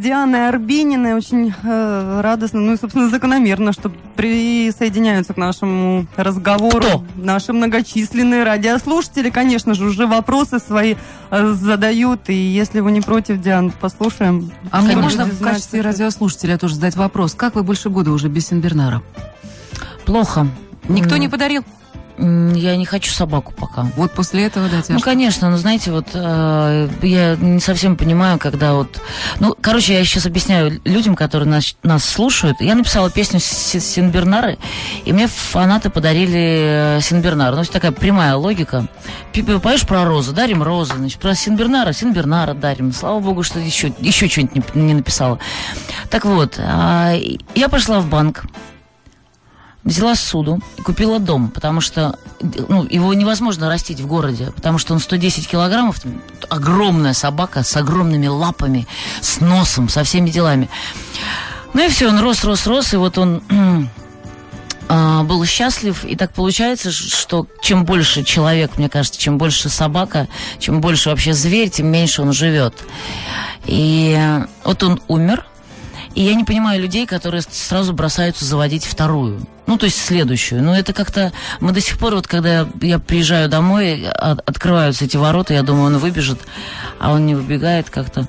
Дианой 0.07 0.49
Арбининой. 0.49 1.15
Очень 1.15 1.53
э, 1.65 2.21
радостно, 2.23 2.61
ну 2.61 2.75
и, 2.75 2.77
собственно, 2.77 3.11
закономерно, 3.11 3.73
что 3.73 3.91
присоединяются 4.15 5.35
к 5.35 5.37
нашему 5.37 6.07
разговору 6.17 6.79
Кто? 6.79 7.05
наши 7.17 7.53
многочисленные 7.53 8.45
радиослушатели. 8.45 9.31
Конечно 9.31 9.75
же, 9.75 9.85
уже 9.87 10.07
вопросы 10.07 10.61
свои 10.61 10.95
э, 11.33 11.55
задают. 11.55 12.31
И 12.31 12.35
если 12.35 12.79
вы 12.79 12.93
не 12.93 13.01
против, 13.01 13.41
Диан, 13.41 13.73
послушаем. 13.73 14.53
А 14.71 14.81
мне 14.81 14.95
можно 14.95 15.25
в 15.25 15.43
качестве 15.43 15.81
радиослушателя 15.81 16.57
тоже 16.57 16.77
задать 16.77 16.95
вопрос. 16.95 17.35
Как 17.35 17.57
вы 17.57 17.65
больше 17.65 17.91
года 17.91 18.13
уже 18.13 18.29
без 18.29 18.47
Сенбернара? 18.47 19.03
Плохо. 20.05 20.47
Никто 20.89 21.17
М, 21.17 21.21
не 21.21 21.29
подарил? 21.29 21.65
Я 22.19 22.77
не 22.77 22.87
хочу 22.87 23.13
собаку 23.13 23.53
пока. 23.53 23.83
Вот 23.97 24.13
после 24.13 24.45
этого, 24.47 24.69
да, 24.69 24.77
Ну, 24.77 24.83
тяжко. 24.83 25.03
конечно, 25.03 25.51
ну, 25.51 25.57
знаете, 25.59 25.93
вот 25.93 26.07
э, 26.15 26.89
я 27.03 27.37
не 27.37 27.61
совсем 27.61 27.97
понимаю, 27.97 28.39
когда 28.39 28.73
вот... 28.75 29.01
Ну, 29.39 29.55
короче, 29.61 29.93
я 29.95 30.05
сейчас 30.05 30.25
объясняю 30.27 30.81
людям, 30.85 31.15
которые 31.15 31.49
нас, 31.49 31.77
нас 31.83 32.05
слушают. 32.05 32.57
Я 32.61 32.75
написала 32.75 33.11
песню 33.11 33.39
Синбернары, 33.41 34.57
и 35.05 35.13
мне 35.13 35.27
фанаты 35.27 35.91
подарили 35.91 36.97
э, 36.97 37.01
Синбернара. 37.03 37.55
Ну, 37.57 37.65
такая 37.65 37.93
прямая 37.93 38.35
логика. 38.37 38.87
Поешь 39.63 39.87
про 39.87 40.05
розы, 40.05 40.33
дарим 40.33 40.63
розы. 40.63 40.95
Значит, 40.95 41.21
про 41.21 41.35
Синбернара, 41.35 41.93
Синбернара 41.93 42.55
дарим. 42.55 42.93
Слава 42.93 43.21
богу, 43.21 43.43
что 43.43 43.59
еще, 43.59 43.93
еще 43.99 44.29
что-нибудь 44.29 44.75
не, 44.75 44.83
не 44.83 44.95
написала. 44.95 45.39
Так 46.11 46.25
вот, 46.25 46.59
а, 46.59 47.15
я 47.55 47.69
пошла 47.69 48.01
в 48.01 48.09
банк, 48.09 48.45
взяла 49.87 50.17
суду 50.17 50.61
и 50.77 50.83
купила 50.83 51.19
дом, 51.19 51.49
потому 51.49 51.81
что 51.81 52.19
ну, 52.41 52.85
его 52.85 53.15
невозможно 53.15 53.69
растить 53.69 54.01
в 54.01 54.07
городе, 54.07 54.53
потому 54.55 54.79
что 54.79 54.93
он 54.93 55.01
110 55.01 55.49
килограммов, 55.49 56.01
огромная 56.51 57.15
собака 57.15 57.63
с 57.63 57.75
огромными 57.77 58.27
лапами, 58.27 58.87
с 59.23 59.41
носом, 59.41 59.89
со 59.89 60.03
всеми 60.03 60.29
делами. 60.29 60.69
Ну 61.73 61.85
и 61.85 61.89
все, 61.89 62.09
он 62.09 62.19
рос, 62.19 62.45
рос, 62.45 62.67
рос, 62.67 62.95
и 62.95 62.97
вот 62.97 63.17
он 63.17 63.43
а, 64.89 65.23
был 65.23 65.45
счастлив, 65.45 66.05
и 66.05 66.17
так 66.17 66.33
получается, 66.33 66.91
что 66.91 67.47
чем 67.63 67.85
больше 67.85 68.25
человек, 68.25 68.73
мне 68.79 68.89
кажется, 68.89 69.21
чем 69.21 69.39
больше 69.39 69.69
собака, 69.69 70.27
чем 70.59 70.81
больше 70.81 71.11
вообще 71.11 71.33
зверь, 71.33 71.71
тем 71.71 71.87
меньше 71.87 72.23
он 72.23 72.33
живет. 72.33 72.75
И 73.67 74.19
вот 74.65 74.83
он 74.83 75.01
умер, 75.07 75.47
и 76.17 76.23
я 76.23 76.35
не 76.35 76.45
понимаю 76.45 76.83
людей, 76.83 77.07
которые 77.07 77.43
сразу 77.49 77.93
бросаются 77.93 78.45
заводить 78.45 78.85
вторую. 78.85 79.47
Ну, 79.67 79.77
то 79.77 79.87
есть 79.87 80.03
следующую. 80.03 80.63
Но 80.63 80.77
это 80.77 80.93
как-то... 80.93 81.33
Мы 81.61 81.73
до 81.73 81.81
сих 81.81 81.99
пор, 81.99 82.15
вот 82.15 82.27
когда 82.27 82.69
я 82.81 82.99
приезжаю 82.99 83.49
домой, 83.49 84.07
а- 84.07 84.39
открываются 84.45 85.05
эти 85.05 85.17
ворота, 85.17 85.55
я 85.55 85.63
думаю, 85.63 85.87
он 85.87 85.99
выбежит, 85.99 86.39
а 86.99 87.13
он 87.13 87.27
не 87.27 87.35
выбегает 87.35 87.91
как-то. 87.91 88.29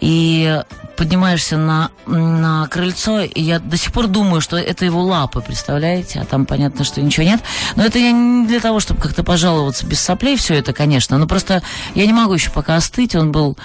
И 0.00 0.62
поднимаешься 0.96 1.56
на, 1.56 1.90
на 2.06 2.66
крыльцо, 2.68 3.20
и 3.20 3.42
я 3.42 3.58
до 3.58 3.76
сих 3.76 3.92
пор 3.92 4.06
думаю, 4.06 4.40
что 4.40 4.56
это 4.56 4.84
его 4.84 5.02
лапы, 5.02 5.40
представляете? 5.40 6.20
А 6.20 6.24
там 6.24 6.46
понятно, 6.46 6.84
что 6.84 7.00
ничего 7.00 7.24
нет. 7.24 7.40
Но 7.76 7.84
это 7.84 7.98
я 7.98 8.12
не 8.12 8.46
для 8.46 8.60
того, 8.60 8.80
чтобы 8.80 9.00
как-то 9.00 9.22
пожаловаться 9.22 9.86
без 9.86 10.00
соплей, 10.00 10.36
все 10.36 10.54
это, 10.54 10.72
конечно. 10.72 11.18
Но 11.18 11.26
просто 11.26 11.62
я 11.94 12.06
не 12.06 12.12
могу 12.12 12.34
еще 12.34 12.50
пока 12.50 12.76
остыть. 12.76 13.14
Он 13.14 13.32
был 13.32 13.56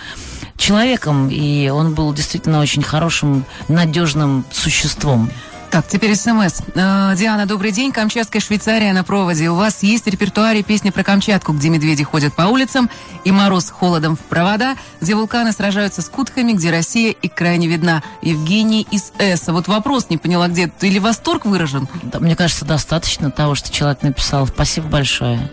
человеком, 0.57 1.29
и 1.29 1.69
он 1.69 1.93
был 1.93 2.13
действительно 2.13 2.59
очень 2.59 2.83
хорошим, 2.83 3.45
надежным 3.67 4.45
существом. 4.51 5.29
Так, 5.71 5.87
теперь 5.87 6.17
СМС. 6.17 6.59
Э, 6.75 7.15
Диана, 7.15 7.45
добрый 7.45 7.71
день. 7.71 7.93
Камчатская 7.93 8.41
Швейцария 8.41 8.91
на 8.91 9.05
проводе. 9.05 9.49
У 9.49 9.55
вас 9.55 9.83
есть 9.83 10.03
в 10.03 10.07
репертуаре 10.09 10.63
песня 10.63 10.91
про 10.91 11.01
Камчатку, 11.01 11.53
где 11.53 11.69
медведи 11.69 12.03
ходят 12.03 12.33
по 12.33 12.41
улицам 12.41 12.89
и 13.23 13.31
мороз 13.31 13.69
холодом 13.69 14.17
в 14.17 14.19
провода, 14.19 14.75
где 14.99 15.15
вулканы 15.15 15.53
сражаются 15.53 16.01
с 16.01 16.09
кутками, 16.09 16.51
где 16.51 16.71
Россия 16.71 17.11
и 17.11 17.29
крайне 17.29 17.67
видна. 17.67 18.03
Евгений 18.21 18.85
из 18.91 19.13
С. 19.17 19.47
Вот 19.47 19.69
вопрос 19.69 20.07
не 20.09 20.17
поняла, 20.17 20.49
где 20.49 20.69
или 20.81 20.99
восторг 20.99 21.45
выражен? 21.45 21.87
Да, 22.03 22.19
мне 22.19 22.35
кажется, 22.35 22.65
достаточно 22.65 23.31
того, 23.31 23.55
что 23.55 23.71
человек 23.71 24.01
написал. 24.01 24.47
Спасибо 24.47 24.87
большое. 24.87 25.49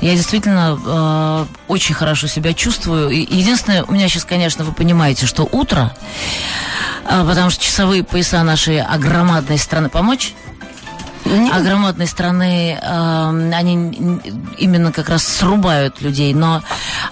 Я 0.00 0.16
действительно 0.16 0.78
э, 0.82 1.46
очень 1.68 1.94
хорошо 1.94 2.28
себя 2.28 2.54
чувствую. 2.54 3.10
Единственное, 3.10 3.84
у 3.84 3.92
меня 3.92 4.08
сейчас, 4.08 4.24
конечно, 4.24 4.64
вы 4.64 4.72
понимаете, 4.72 5.26
что 5.26 5.46
утро, 5.52 5.94
потому 7.04 7.50
что 7.50 7.64
часовые 7.64 8.04
пояса 8.04 8.42
нашей 8.42 8.80
огромадной 8.80 9.58
страны 9.58 9.88
помочь. 9.88 10.34
А 11.52 11.60
громадной 11.60 12.06
страны 12.06 12.78
э, 12.80 13.52
они 13.54 14.20
именно 14.58 14.90
как 14.90 15.08
раз 15.08 15.22
срубают 15.22 16.00
людей. 16.00 16.32
Но 16.34 16.62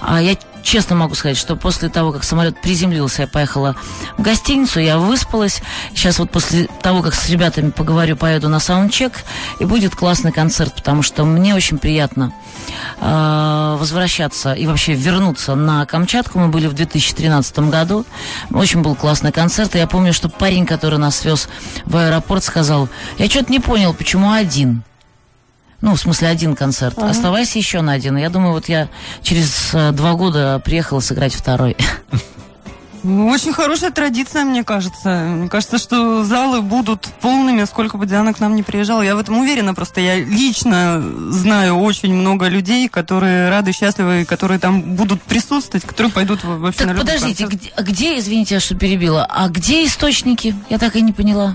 а, 0.01 0.21
я 0.21 0.37
честно 0.69 0.97
могу 0.97 1.15
сказать, 1.15 1.39
что 1.39 1.57
после 1.57 1.89
того, 1.89 2.13
как 2.13 2.25
самолет 2.25 2.61
приземлился, 2.61 3.23
я 3.23 3.29
поехала 3.29 3.75
в 4.19 4.23
гостиницу, 4.23 4.81
я 4.81 4.99
выспалась. 4.99 5.63
Сейчас 5.95 6.19
вот 6.19 6.31
после 6.31 6.69
того, 6.83 7.03
как 7.03 7.15
с 7.15 7.29
ребятами 7.31 7.71
поговорю, 7.71 8.17
поеду 8.17 8.51
на 8.51 8.61
саундчек, 8.61 9.13
и 9.61 9.65
будет 9.65 9.97
классный 9.97 10.31
концерт, 10.31 10.75
потому 10.75 11.03
что 11.03 11.25
мне 11.25 11.55
очень 11.55 11.79
приятно 11.79 12.35
э, 13.01 13.77
возвращаться 13.79 14.53
и 14.53 14.67
вообще 14.67 14.93
вернуться 14.93 15.55
на 15.55 15.87
Камчатку. 15.87 16.39
Мы 16.39 16.49
были 16.49 16.67
в 16.67 16.75
2013 16.75 17.59
году. 17.61 18.05
Очень 18.53 18.83
был 18.83 18.95
классный 18.95 19.33
концерт. 19.33 19.75
И 19.75 19.79
я 19.79 19.87
помню, 19.87 20.13
что 20.13 20.29
парень, 20.29 20.67
который 20.67 20.99
нас 20.99 21.25
вез 21.25 21.49
в 21.87 21.97
аэропорт, 21.97 22.45
сказал, 22.45 22.91
я 23.17 23.27
что-то 23.31 23.51
не 23.51 23.59
понял, 23.59 23.95
почему 23.95 24.33
один. 24.33 24.83
Ну, 25.81 25.95
в 25.95 26.01
смысле, 26.01 26.29
один 26.29 26.57
концерт. 26.57 26.99
Оставайся 26.99 27.59
еще 27.59 27.81
на 27.83 27.93
один. 27.93 28.17
Я 28.17 28.31
думаю, 28.31 28.53
вот 28.53 28.69
я 28.69 28.89
через 29.23 29.71
э, 29.73 29.93
два 29.93 30.15
года 30.15 30.61
приехала 30.65 30.99
сыграть 31.01 31.35
второй. 31.35 31.77
Ну, 33.05 33.29
Очень 33.29 33.53
хорошая 33.53 33.93
традиция, 33.93 34.43
мне 34.43 34.65
кажется. 34.65 35.09
Мне 35.25 35.49
кажется, 35.49 35.79
что 35.79 36.25
залы 36.25 36.63
будут 36.63 37.03
полными, 37.21 37.65
сколько 37.65 37.97
бы 37.97 38.07
Диана 38.07 38.35
к 38.35 38.41
нам 38.41 38.57
не 38.57 38.65
приезжала. 38.65 39.03
Я 39.03 39.15
в 39.15 39.21
этом 39.21 39.39
уверена. 39.39 39.73
Просто 39.73 40.01
я 40.01 40.17
лично 40.17 41.01
знаю 41.31 41.77
очень 41.79 42.13
много 42.13 42.49
людей, 42.49 42.89
которые 42.89 43.49
рады, 43.49 43.71
счастливы, 43.71 44.25
которые 44.25 44.59
там 44.59 44.97
будут 44.97 45.23
присутствовать, 45.23 45.87
которые 45.87 46.13
пойдут 46.13 46.43
в- 46.43 46.59
вообще 46.59 46.87
на 46.87 46.95
Так, 46.95 46.97
любой 46.99 47.07
подождите, 47.15 47.47
где, 47.47 47.71
а 47.77 47.83
где, 47.85 48.19
извините, 48.19 48.57
я 48.57 48.61
что 48.61 48.75
перебила, 48.75 49.25
а 49.31 49.49
где 49.49 49.87
источники? 49.87 50.57
Я 50.69 50.79
так 50.79 50.97
и 50.97 51.01
не 51.01 51.13
поняла. 51.13 51.55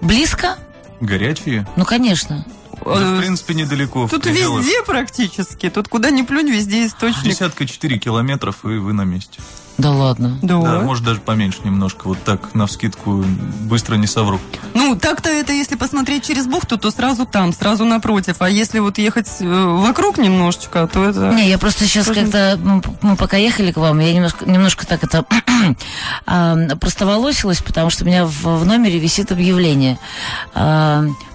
Близко? 0.00 0.58
Горячие? 1.00 1.66
Ну, 1.74 1.84
конечно. 1.84 2.46
Да, 2.84 3.14
в 3.14 3.18
принципе, 3.18 3.54
недалеко. 3.54 4.08
Тут 4.08 4.22
пределах 4.22 4.60
везде 4.60 4.82
практически. 4.82 5.70
Тут 5.70 5.88
куда 5.88 6.10
ни 6.10 6.22
плюнь, 6.22 6.50
везде 6.50 6.86
источник. 6.86 7.24
Десятка 7.24 7.66
четыре 7.66 7.98
километров, 7.98 8.64
и 8.64 8.68
вы 8.68 8.92
на 8.92 9.02
месте. 9.02 9.40
Да 9.78 9.90
ладно. 9.90 10.38
Да. 10.42 10.60
Да, 10.60 10.80
может 10.80 11.04
даже 11.04 11.20
поменьше 11.20 11.60
немножко. 11.64 12.06
Вот 12.06 12.22
так, 12.24 12.54
на 12.54 12.66
вскидку, 12.66 13.24
быстро 13.62 13.96
не 13.96 14.06
совру. 14.06 14.38
Ну, 14.74 14.96
так-то 14.96 15.30
это, 15.30 15.52
если 15.52 15.76
посмотреть 15.76 16.26
через 16.26 16.46
бухту, 16.46 16.76
то 16.76 16.90
сразу 16.90 17.24
там, 17.24 17.52
сразу 17.52 17.84
напротив. 17.84 18.36
А 18.40 18.50
если 18.50 18.80
вот 18.80 18.98
ехать 18.98 19.28
э, 19.40 19.44
вокруг 19.46 20.18
немножечко, 20.18 20.86
то 20.86 21.04
это... 21.04 21.32
Не, 21.32 21.48
я 21.48 21.58
просто 21.58 21.86
сейчас 21.86 22.06
Тоже- 22.06 22.20
как-то, 22.20 22.58
мы, 23.00 23.16
пока 23.16 23.38
ехали 23.38 23.72
к 23.72 23.78
вам, 23.78 23.98
я 24.00 24.12
немножко, 24.12 24.44
немножко 24.44 24.86
так 24.86 25.02
это 25.04 25.24
а, 26.26 26.56
простоволосилась, 26.76 27.62
потому 27.62 27.88
что 27.88 28.04
у 28.04 28.06
меня 28.06 28.26
в, 28.26 28.42
в 28.44 28.66
номере 28.66 28.98
висит 28.98 29.32
объявление. 29.32 29.98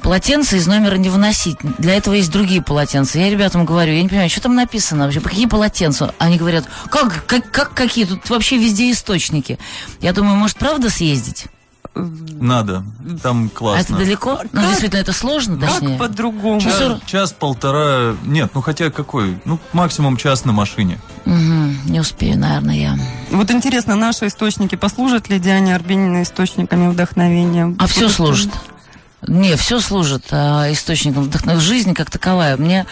А, 0.08 0.10
полотенце 0.10 0.56
из 0.58 0.68
номера 0.68 0.96
не 0.96 1.10
выносить. 1.10 1.58
Для 1.78 1.96
этого 1.96 2.14
есть 2.14 2.32
другие 2.32 2.62
полотенца. 2.62 3.20
Я 3.20 3.30
ребятам 3.30 3.66
говорю, 3.66 3.92
я 3.94 4.02
не 4.02 4.08
понимаю, 4.08 4.30
что 4.30 4.42
там 4.42 4.56
написано 4.56 5.04
вообще, 5.04 5.20
какие 5.20 5.48
полотенца? 5.48 6.14
Они 6.18 6.38
говорят, 6.38 6.64
как, 6.90 7.26
как, 7.26 7.52
как 7.52 7.74
какие? 7.74 8.06
Тут 8.06 8.30
вообще 8.30 8.58
везде 8.58 8.90
источники. 8.92 9.60
Я 10.00 10.14
думаю, 10.14 10.38
может, 10.38 10.56
правда 10.58 10.90
съездить? 10.90 11.48
Надо. 11.94 12.84
Там 13.22 13.44
А 13.44 13.46
это 13.48 13.56
классно. 13.56 13.98
далеко? 13.98 14.40
Ну, 14.54 14.62
действительно, 14.62 15.00
это 15.02 15.12
сложно, 15.12 15.58
Как 15.60 15.74
точнее. 15.80 15.98
по-другому? 15.98 16.62
Час- 16.62 16.74
Часов- 16.78 17.06
Час-полтора... 17.06 18.16
Нет, 18.24 18.52
ну 18.54 18.62
хотя 18.62 18.90
какой? 18.92 19.40
Ну, 19.46 19.60
максимум 19.74 20.16
час 20.16 20.46
на 20.46 20.54
машине. 20.54 21.00
Мгм, 21.26 21.80
не 21.86 22.00
успею, 22.00 22.38
наверное, 22.40 22.76
я. 22.76 23.00
Вот 23.32 23.52
интересно, 23.52 23.96
наши 23.96 24.28
источники 24.28 24.76
послужат 24.76 25.28
ли 25.30 25.38
Диане 25.40 25.76
Арбениной 25.76 26.24
источниками 26.24 26.88
вдохновения? 26.88 27.76
А 27.80 27.88
все 27.88 28.08
служит. 28.10 28.52
Не, 29.28 29.56
все 29.58 29.80
служит 29.80 30.26
а, 30.32 30.72
источником 30.72 31.24
вдохновения. 31.24 31.62
Жизнь 31.64 31.94
как 31.94 32.10
таковая. 32.10 32.56
Мне 32.58 32.86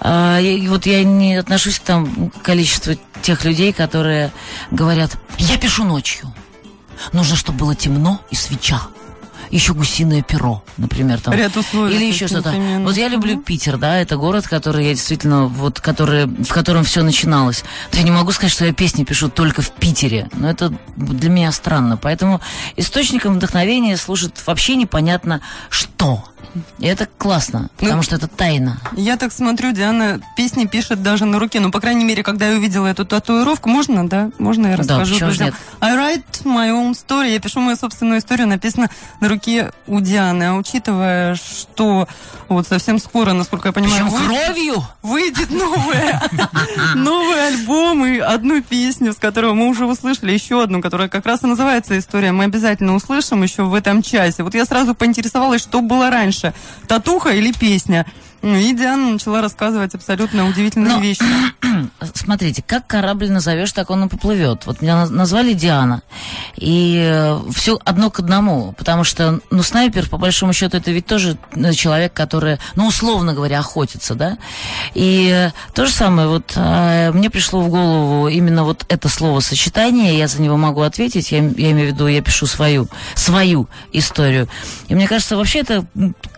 а, 0.00 0.38
я- 0.38 0.68
вот 0.70 0.86
я 0.86 1.04
не 1.04 1.36
отношусь 1.36 1.78
к 1.78 1.82
там 1.82 2.30
к 2.30 2.42
количеству 2.42 2.94
тех 3.22 3.44
людей, 3.44 3.72
которые 3.72 4.32
говорят: 4.70 5.16
я 5.38 5.58
пишу 5.58 5.84
ночью. 5.84 6.32
Нужно, 7.12 7.36
чтобы 7.36 7.58
было 7.58 7.74
темно 7.74 8.20
и 8.30 8.34
свеча. 8.34 8.80
Еще 9.50 9.74
гусиное 9.74 10.22
перо, 10.22 10.62
например, 10.76 11.20
там. 11.20 11.34
Ряд 11.34 11.56
условий 11.56 11.94
Или 11.94 12.06
еще 12.06 12.28
что-то. 12.28 12.54
Вот 12.80 12.96
я 12.96 13.08
люблю 13.08 13.38
Питер, 13.40 13.76
да, 13.78 13.98
это 13.98 14.16
город, 14.16 14.46
который 14.46 14.86
я 14.86 14.94
действительно, 14.94 15.46
вот, 15.46 15.80
который, 15.80 16.26
в 16.26 16.52
котором 16.52 16.84
все 16.84 17.02
начиналось. 17.02 17.64
То 17.90 17.98
я 17.98 18.02
не 18.02 18.10
могу 18.10 18.32
сказать, 18.32 18.52
что 18.52 18.64
я 18.64 18.72
песни 18.72 19.04
пишу 19.04 19.28
только 19.28 19.62
в 19.62 19.70
Питере, 19.70 20.28
но 20.32 20.50
это 20.50 20.72
для 20.96 21.30
меня 21.30 21.52
странно. 21.52 21.96
Поэтому 21.96 22.40
источником 22.76 23.34
вдохновения 23.34 23.96
служит 23.96 24.40
вообще 24.46 24.76
непонятно 24.76 25.40
что. 25.70 26.24
И 26.78 26.86
это 26.86 27.06
классно, 27.18 27.68
потому 27.78 28.02
что 28.02 28.16
это 28.16 28.26
тайна. 28.28 28.78
Я 28.96 29.16
так 29.16 29.32
смотрю, 29.32 29.72
Диана 29.72 30.20
песни 30.36 30.66
пишет 30.66 31.02
даже 31.02 31.24
на 31.24 31.38
руке. 31.38 31.60
Ну, 31.60 31.70
по 31.70 31.80
крайней 31.80 32.04
мере, 32.04 32.22
когда 32.22 32.48
я 32.48 32.56
увидела 32.56 32.86
эту 32.86 33.04
татуировку, 33.04 33.68
можно, 33.68 34.08
да? 34.08 34.30
Можно 34.38 34.68
я 34.68 34.76
Да, 34.76 34.82
расскажу 34.82 35.14
же 35.14 35.24
друзьям? 35.24 35.54
I 35.80 35.96
write 35.96 36.44
my 36.44 36.70
own 36.70 36.92
story. 36.94 37.32
Я 37.32 37.40
пишу 37.40 37.60
мою 37.60 37.76
собственную 37.76 38.18
историю, 38.20 38.46
написано 38.48 38.90
на 39.20 39.28
руке 39.28 39.72
у 39.86 40.00
Дианы. 40.00 40.44
А 40.44 40.54
учитывая, 40.54 41.34
что 41.36 42.08
вот 42.48 42.66
совсем 42.66 42.98
скоро, 42.98 43.32
насколько 43.32 43.68
я 43.68 43.72
понимаю, 43.72 44.06
Причем 44.10 44.26
кровью. 44.26 44.84
выйдет 45.02 45.50
новая, 45.50 46.22
новый 46.94 47.48
альбом 47.48 48.04
и 48.06 48.18
одну 48.18 48.62
песню, 48.62 49.12
с 49.12 49.16
которой 49.16 49.52
мы 49.54 49.68
уже 49.68 49.86
услышали, 49.86 50.32
еще 50.32 50.62
одну, 50.62 50.80
которая 50.80 51.08
как 51.08 51.26
раз 51.26 51.42
и 51.42 51.46
называется 51.46 51.98
«История». 51.98 52.32
Мы 52.32 52.44
обязательно 52.44 52.94
услышим 52.94 53.42
еще 53.42 53.62
в 53.64 53.74
этом 53.74 54.02
часе. 54.02 54.42
Вот 54.42 54.54
я 54.54 54.64
сразу 54.64 54.94
поинтересовалась, 54.94 55.62
что 55.62 55.80
было 55.80 56.10
раньше, 56.10 56.33
татуха 56.86 57.30
или 57.30 57.52
песня. 57.52 58.06
Ну, 58.44 58.56
И 58.56 58.74
Диана 58.74 59.12
начала 59.12 59.40
рассказывать 59.40 59.94
абсолютно 59.94 60.46
удивительные 60.46 60.96
Но- 60.96 61.00
вещи. 61.00 61.22
Смотрите, 62.14 62.62
как 62.66 62.86
корабль 62.86 63.30
назовешь, 63.30 63.72
так 63.72 63.88
он 63.88 64.04
и 64.04 64.08
поплывет. 64.08 64.66
Вот 64.66 64.82
меня 64.82 64.92
наз- 65.04 65.08
назвали 65.08 65.54
Диана. 65.54 66.02
И 66.56 67.34
все 67.54 67.78
одно 67.86 68.10
к 68.10 68.20
одному. 68.20 68.72
Потому 68.72 69.02
что, 69.04 69.40
ну, 69.50 69.62
снайпер, 69.62 70.10
по 70.10 70.18
большому 70.18 70.52
счету, 70.52 70.76
это 70.76 70.90
ведь 70.90 71.06
тоже 71.06 71.38
э, 71.56 71.72
человек, 71.72 72.12
который, 72.12 72.58
ну, 72.76 72.86
условно 72.86 73.32
говоря, 73.32 73.60
охотится, 73.60 74.14
да? 74.14 74.36
И 74.92 75.30
э, 75.34 75.50
то 75.72 75.86
же 75.86 75.92
самое, 75.92 76.28
вот 76.28 76.52
э, 76.54 77.12
мне 77.12 77.30
пришло 77.30 77.62
в 77.62 77.70
голову 77.70 78.28
именно 78.28 78.64
вот 78.64 78.84
это 78.90 79.08
словосочетание, 79.08 80.18
я 80.18 80.28
за 80.28 80.42
него 80.42 80.58
могу 80.58 80.82
ответить, 80.82 81.32
я, 81.32 81.38
я 81.38 81.70
имею 81.70 81.90
в 81.90 81.94
виду, 81.94 82.08
я 82.08 82.20
пишу 82.20 82.46
свою, 82.46 82.88
свою 83.14 83.68
историю. 83.92 84.48
И 84.88 84.94
мне 84.94 85.08
кажется, 85.08 85.38
вообще 85.38 85.60
это 85.60 85.86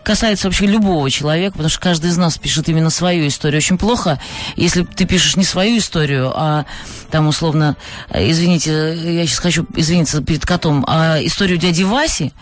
касается 0.03 0.47
вообще 0.47 0.67
любого 0.67 1.11
человека, 1.11 1.51
потому 1.53 1.69
что 1.69 1.81
каждый 1.81 1.96
из 2.05 2.17
нас 2.17 2.37
пишет 2.37 2.69
именно 2.69 2.89
свою 2.89 3.27
историю. 3.27 3.57
Очень 3.57 3.77
плохо, 3.77 4.19
если 4.55 4.83
ты 4.83 5.05
пишешь 5.05 5.35
не 5.35 5.43
свою 5.43 5.79
историю, 5.79 6.31
а 6.35 6.65
там 7.09 7.27
условно, 7.27 7.75
извините, 8.13 8.93
я 8.95 9.25
сейчас 9.25 9.39
хочу 9.39 9.65
извиниться 9.75 10.21
перед 10.21 10.45
котом, 10.45 10.85
а 10.87 11.17
историю 11.21 11.57
дяди 11.57 11.83
Васи, 11.83 12.33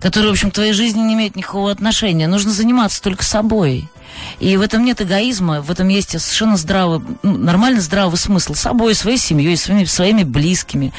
который, 0.00 0.28
в 0.28 0.32
общем, 0.32 0.50
к 0.50 0.54
твоей 0.54 0.72
жизни 0.72 1.00
не 1.00 1.14
имеет 1.14 1.36
никакого 1.36 1.70
отношения. 1.70 2.26
Нужно 2.26 2.52
заниматься 2.52 3.02
только 3.02 3.24
собой. 3.24 3.88
И 4.40 4.56
в 4.56 4.60
этом 4.60 4.84
нет 4.84 5.00
эгоизма, 5.00 5.60
в 5.60 5.70
этом 5.70 5.88
есть 5.88 6.18
совершенно 6.20 6.56
здравый, 6.56 7.00
ну, 7.22 7.38
нормально 7.38 7.80
здравый 7.80 8.18
смысл. 8.18 8.54
Собой, 8.54 8.94
своей 8.94 9.18
семьей, 9.18 9.56
своими, 9.56 9.84
своими 9.84 10.22
близкими. 10.24 10.92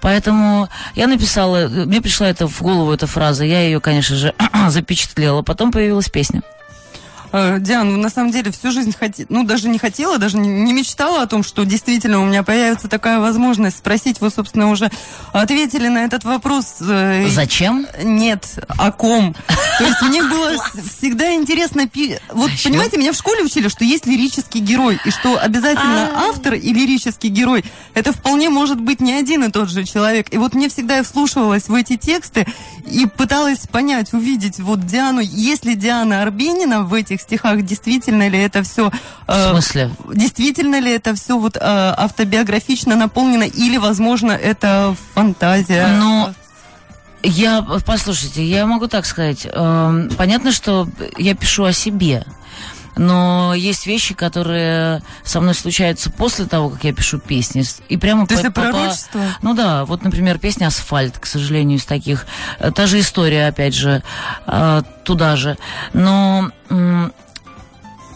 Поэтому 0.00 0.68
я 0.94 1.06
написала, 1.06 1.68
мне 1.68 2.00
пришла 2.00 2.28
это 2.28 2.48
в 2.48 2.62
голову 2.62 2.92
эта 2.92 3.06
фраза, 3.06 3.44
я 3.44 3.62
ее, 3.62 3.80
конечно 3.80 4.16
же, 4.16 4.34
запечатлела. 4.68 5.42
Потом 5.42 5.72
появилась 5.72 6.08
песня. 6.08 6.42
Э, 7.32 7.58
Диана, 7.60 7.96
на 7.96 8.10
самом 8.10 8.32
деле 8.32 8.50
всю 8.50 8.70
жизнь 8.72 8.92
хотела, 8.96 9.26
ну, 9.28 9.44
даже 9.44 9.68
не 9.68 9.78
хотела, 9.78 10.18
даже 10.18 10.36
не, 10.36 10.72
мечтала 10.72 11.22
о 11.22 11.26
том, 11.26 11.42
что 11.42 11.64
действительно 11.64 12.20
у 12.20 12.26
меня 12.26 12.42
появится 12.42 12.88
такая 12.88 13.20
возможность 13.20 13.78
спросить. 13.78 14.20
Вы, 14.20 14.30
собственно, 14.30 14.70
уже 14.70 14.90
ответили 15.32 15.88
на 15.88 16.04
этот 16.04 16.24
вопрос. 16.24 16.76
э, 16.80 17.28
Зачем? 17.28 17.86
Нет, 18.02 18.58
о 18.68 18.90
ком. 18.90 19.34
То 19.78 19.84
есть 19.84 20.02
мне 20.02 20.22
было 20.22 20.54
всегда 20.98 21.34
интересно... 21.34 21.88
Вот, 22.32 22.50
понимаете, 22.64 22.98
меня 22.98 23.12
в 23.12 23.16
школе 23.16 23.44
учили, 23.44 23.68
что 23.68 23.84
есть 23.84 24.06
лирический 24.06 24.60
герой, 24.60 24.98
и 25.04 25.10
что 25.10 25.38
обязательно 25.38 26.10
автор 26.28 26.54
и 26.54 26.72
лирический 26.72 27.30
герой, 27.30 27.64
это 27.94 28.12
вполне 28.12 28.50
может 28.50 28.80
быть 28.80 29.00
не 29.00 29.12
один 29.12 29.44
и 29.44 29.50
тот 29.50 29.70
же 29.70 29.84
человек. 29.84 30.32
И 30.32 30.38
вот 30.38 30.54
мне 30.54 30.68
всегда 30.68 30.96
я 30.96 31.02
вслушивалась 31.02 31.68
в 31.68 31.74
эти 31.74 31.96
тексты 31.96 32.46
и 32.90 33.06
пыталась 33.06 33.60
понять, 33.68 34.12
увидеть 34.12 34.58
вот 34.58 34.84
Диану, 34.84 35.20
есть 35.20 35.64
ли 35.64 35.74
Диана 35.74 36.22
Арбенина 36.22 36.82
в 36.82 36.92
этих 36.92 37.19
стихах, 37.20 37.62
действительно 37.62 38.28
ли 38.28 38.38
это 38.38 38.62
все... 38.62 38.90
В 39.26 39.50
смысле? 39.50 39.90
Действительно 40.14 40.80
ли 40.80 40.92
это 40.92 41.14
все 41.14 41.38
вот 41.38 41.56
э, 41.56 41.60
автобиографично 41.60 42.96
наполнено, 42.96 43.44
или, 43.44 43.76
возможно, 43.76 44.32
это 44.32 44.94
фантазия? 45.14 45.86
Ну, 45.98 46.32
я, 47.22 47.62
послушайте, 47.84 48.44
я 48.44 48.66
могу 48.66 48.88
так 48.88 49.04
сказать. 49.06 49.46
Эм, 49.50 50.10
Понятно, 50.16 50.52
что 50.52 50.88
я 51.18 51.34
пишу 51.34 51.64
о 51.64 51.72
себе. 51.72 52.24
Но 53.02 53.54
есть 53.54 53.86
вещи, 53.86 54.12
которые 54.12 55.02
со 55.24 55.40
мной 55.40 55.54
случаются 55.54 56.10
после 56.10 56.44
того, 56.44 56.68
как 56.68 56.84
я 56.84 56.92
пишу 56.92 57.18
песни. 57.18 57.64
И 57.88 57.96
прямо 57.96 58.26
То 58.26 58.34
по- 58.34 58.40
это 58.40 58.50
по- 58.50 58.60
пророчество? 58.60 59.22
Ну 59.40 59.54
да, 59.54 59.86
вот, 59.86 60.04
например, 60.04 60.38
песня 60.38 60.66
«Асфальт», 60.66 61.18
к 61.18 61.24
сожалению, 61.24 61.78
из 61.78 61.86
таких. 61.86 62.26
Э, 62.58 62.70
Та 62.72 62.86
же 62.86 63.00
история, 63.00 63.46
опять 63.48 63.72
же, 63.74 64.02
э, 64.46 64.82
туда 65.04 65.36
же. 65.36 65.56
Но... 65.94 66.50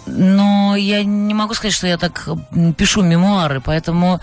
но 0.07 0.77
я 0.77 1.03
не 1.03 1.33
могу 1.33 1.55
сказать, 1.55 1.73
что 1.75 1.87
я 1.87 1.97
так 1.97 2.29
пишу 2.77 3.01
мемуары, 3.03 3.63
поэтому 3.63 4.21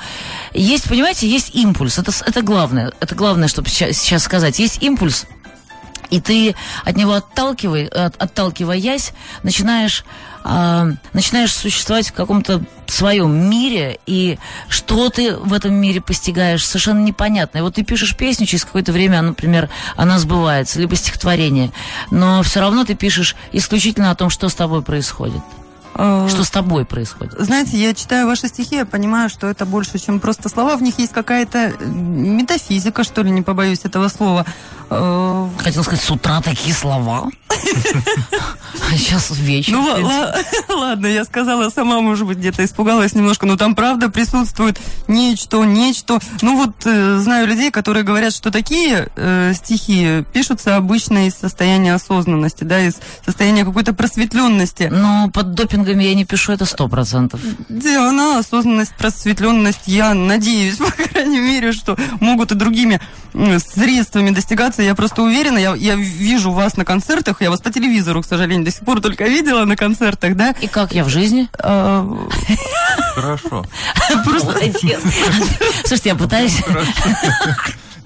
есть, 0.54 0.88
понимаете, 0.88 1.28
есть 1.28 1.56
импульс. 1.56 1.98
Это, 1.98 2.12
это 2.24 2.44
главное. 2.44 2.92
Это 3.00 3.16
главное, 3.16 3.48
чтобы 3.48 3.68
сейчас, 3.70 3.98
сейчас 3.98 4.22
сказать. 4.24 4.60
Есть 4.60 4.84
импульс, 4.84 5.26
и 6.12 6.22
ты 6.22 6.56
от 6.86 6.96
него 6.98 7.14
отталкивай, 7.14 7.88
от- 7.88 8.16
отталкиваясь, 8.22 9.14
начинаешь, 9.42 10.06
а, 10.44 10.88
начинаешь 11.14 11.54
существовать 11.54 12.10
в 12.10 12.14
каком-то 12.14 12.64
своем 12.88 13.50
мире, 13.50 14.00
и 14.06 14.38
что 14.68 15.10
ты 15.10 15.36
в 15.36 15.54
этом 15.54 15.74
мире 15.74 16.02
постигаешь, 16.02 16.66
совершенно 16.66 17.04
непонятно. 17.04 17.60
И 17.60 17.62
вот 17.62 17.76
ты 17.76 17.84
пишешь 17.84 18.16
песню, 18.16 18.46
через 18.46 18.66
какое-то 18.66 18.92
время, 18.92 19.22
например, 19.22 19.70
она 19.96 20.20
сбывается, 20.20 20.80
либо 20.80 20.96
стихотворение, 20.96 21.72
но 22.10 22.44
все 22.44 22.60
равно 22.60 22.84
ты 22.84 22.96
пишешь 22.96 23.36
исключительно 23.52 24.12
о 24.12 24.16
том, 24.16 24.30
что 24.30 24.50
с 24.50 24.56
тобой 24.56 24.82
происходит. 24.82 25.42
Э, 25.96 26.28
Что 26.30 26.44
с 26.44 26.50
тобой 26.50 26.86
происходит. 26.86 27.34
Знаете, 27.38 27.78
я 27.78 27.94
читаю 27.94 28.28
ваши 28.28 28.48
стихи, 28.48 28.76
я 28.76 28.86
понимаю, 28.86 29.30
что 29.30 29.48
это 29.48 29.66
больше, 29.66 30.00
чем 30.00 30.20
просто 30.20 30.50
слова. 30.50 30.76
В 30.78 30.82
них 30.82 31.00
есть 31.00 31.12
какая-то 31.12 31.74
метафизика, 31.82 33.04
что 33.04 33.24
ли, 33.24 33.32
не 33.32 33.42
побоюсь 33.42 33.82
этого 33.84 34.08
слова. 34.08 34.46
Э, 34.90 35.50
Хотел 35.60 35.84
сказать, 35.84 36.04
с 36.04 36.10
утра 36.12 36.42
такие 36.42 36.74
слова. 36.74 37.30
А 37.50 37.54
сейчас 38.98 39.32
вечер. 39.32 39.74
Ну, 39.74 39.86
ладно, 40.70 41.08
я 41.08 41.26
сказала 41.26 41.70
сама, 41.70 42.00
может 42.02 42.26
быть, 42.26 42.38
где-то 42.38 42.64
испугалась 42.64 43.14
немножко, 43.14 43.46
но 43.46 43.58
там 43.58 43.76
правда 43.76 44.10
присутствует 44.10 44.80
нечто, 45.08 45.64
нечто. 45.64 46.20
Ну 46.42 46.56
вот 46.58 46.86
э, 46.86 47.18
знаю 47.20 47.48
людей, 47.48 47.72
которые 47.72 48.04
говорят, 48.04 48.34
что 48.34 48.52
такие 48.52 49.10
стихи 49.54 50.24
пишутся 50.34 50.76
обычно 50.78 51.28
из 51.28 51.36
состояния 51.36 51.94
осознанности, 51.94 52.64
да, 52.64 52.80
из 52.82 52.96
состояния 53.26 53.66
какой-то 53.66 53.94
просветленности. 53.94 54.90
Но 54.92 55.30
под 55.32 55.54
допингами 55.82 56.04
я 56.04 56.16
не 56.16 56.26
пишу, 56.26 56.54
это 56.54 56.66
сто 56.66 56.88
процентов. 56.88 57.40
Диана, 57.70 58.40
осознанность, 58.40 58.94
просветленность, 58.96 59.88
я 59.88 60.14
надеюсь, 60.14 60.78
по 60.78 60.92
крайней 60.92 61.40
мере, 61.40 61.72
что 61.72 61.98
могут 62.20 62.52
и 62.52 62.56
другими 62.56 63.00
средствами 63.60 64.32
достигаться. 64.32 64.82
Я 64.82 64.96
просто 64.96 65.24
уверена, 65.24 65.58
я, 65.58 65.76
я 65.76 65.96
вижу 65.96 66.52
вас 66.52 66.78
на 66.78 66.86
концертах, 66.86 67.42
я 67.42 67.50
вас 67.50 67.62
по 67.62 67.72
телевизору, 67.72 68.22
к 68.22 68.26
сожалению, 68.26 68.66
до 68.66 68.72
сих 68.72 68.82
пор 68.82 69.02
только 69.02 69.26
видела 69.26 69.66
на 69.66 69.76
концертах, 69.76 70.36
да. 70.36 70.54
И 70.62 70.68
как 70.68 70.94
я 70.94 71.04
в 71.04 71.10
жизни? 71.10 71.50
А, 71.60 72.08
Хорошо. 73.16 73.66
Молодец. 74.26 75.00
Слушайте, 75.86 76.10
я 76.10 76.16
пытаюсь... 76.16 76.62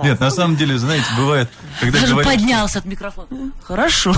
Нет, 0.04 0.20
на 0.20 0.32
самом 0.32 0.56
деле, 0.56 0.78
знаете, 0.78 1.06
бывает, 1.18 1.50
когда 1.80 2.00
Даже 2.00 2.14
говорят, 2.14 2.34
поднялся 2.34 2.80
от 2.80 2.86
микрофона. 2.86 3.28
Хорошо. 3.62 4.14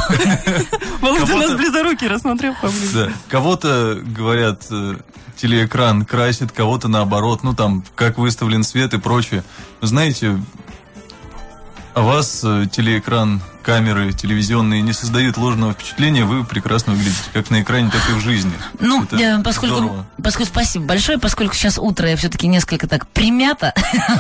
Володя 1.02 1.36
нас 1.36 1.54
близоруки 1.54 2.06
рассмотрел 2.06 2.54
поближе. 2.62 2.94
Да. 2.94 3.12
Кого-то, 3.30 4.00
говорят, 4.04 4.66
э, 4.72 4.98
телеэкран 5.36 6.06
красит, 6.06 6.52
кого-то 6.52 6.88
наоборот, 6.88 7.44
ну 7.44 7.54
там, 7.54 7.84
как 7.96 8.18
выставлен 8.18 8.64
свет 8.64 8.94
и 8.94 8.98
прочее. 8.98 9.44
Знаете, 9.82 10.40
о 11.94 12.02
вас 12.02 12.42
э, 12.44 12.66
телеэкран, 12.72 13.42
камеры 13.64 14.14
телевизионные 14.14 14.82
не 14.82 14.94
создают 14.94 15.38
ложного 15.38 15.74
впечатления, 15.74 16.26
вы 16.26 16.44
прекрасно 16.44 16.94
выглядите 16.94 17.30
как 17.34 17.50
на 17.50 17.62
экране, 17.62 17.90
так 17.90 18.02
и 18.10 18.14
в 18.14 18.22
жизни. 18.22 18.54
Ну, 18.80 19.04
Это 19.04 19.18
э, 19.18 19.44
поскольку, 19.44 19.76
здорово. 19.78 20.06
поскольку 20.24 20.52
спасибо 20.52 20.86
большое, 20.86 21.18
поскольку 21.18 21.54
сейчас 21.56 21.78
утро, 21.78 22.10
я 22.10 22.16
все-таки 22.16 22.48
несколько 22.48 22.88
так 22.88 23.08
примята, 23.08 23.74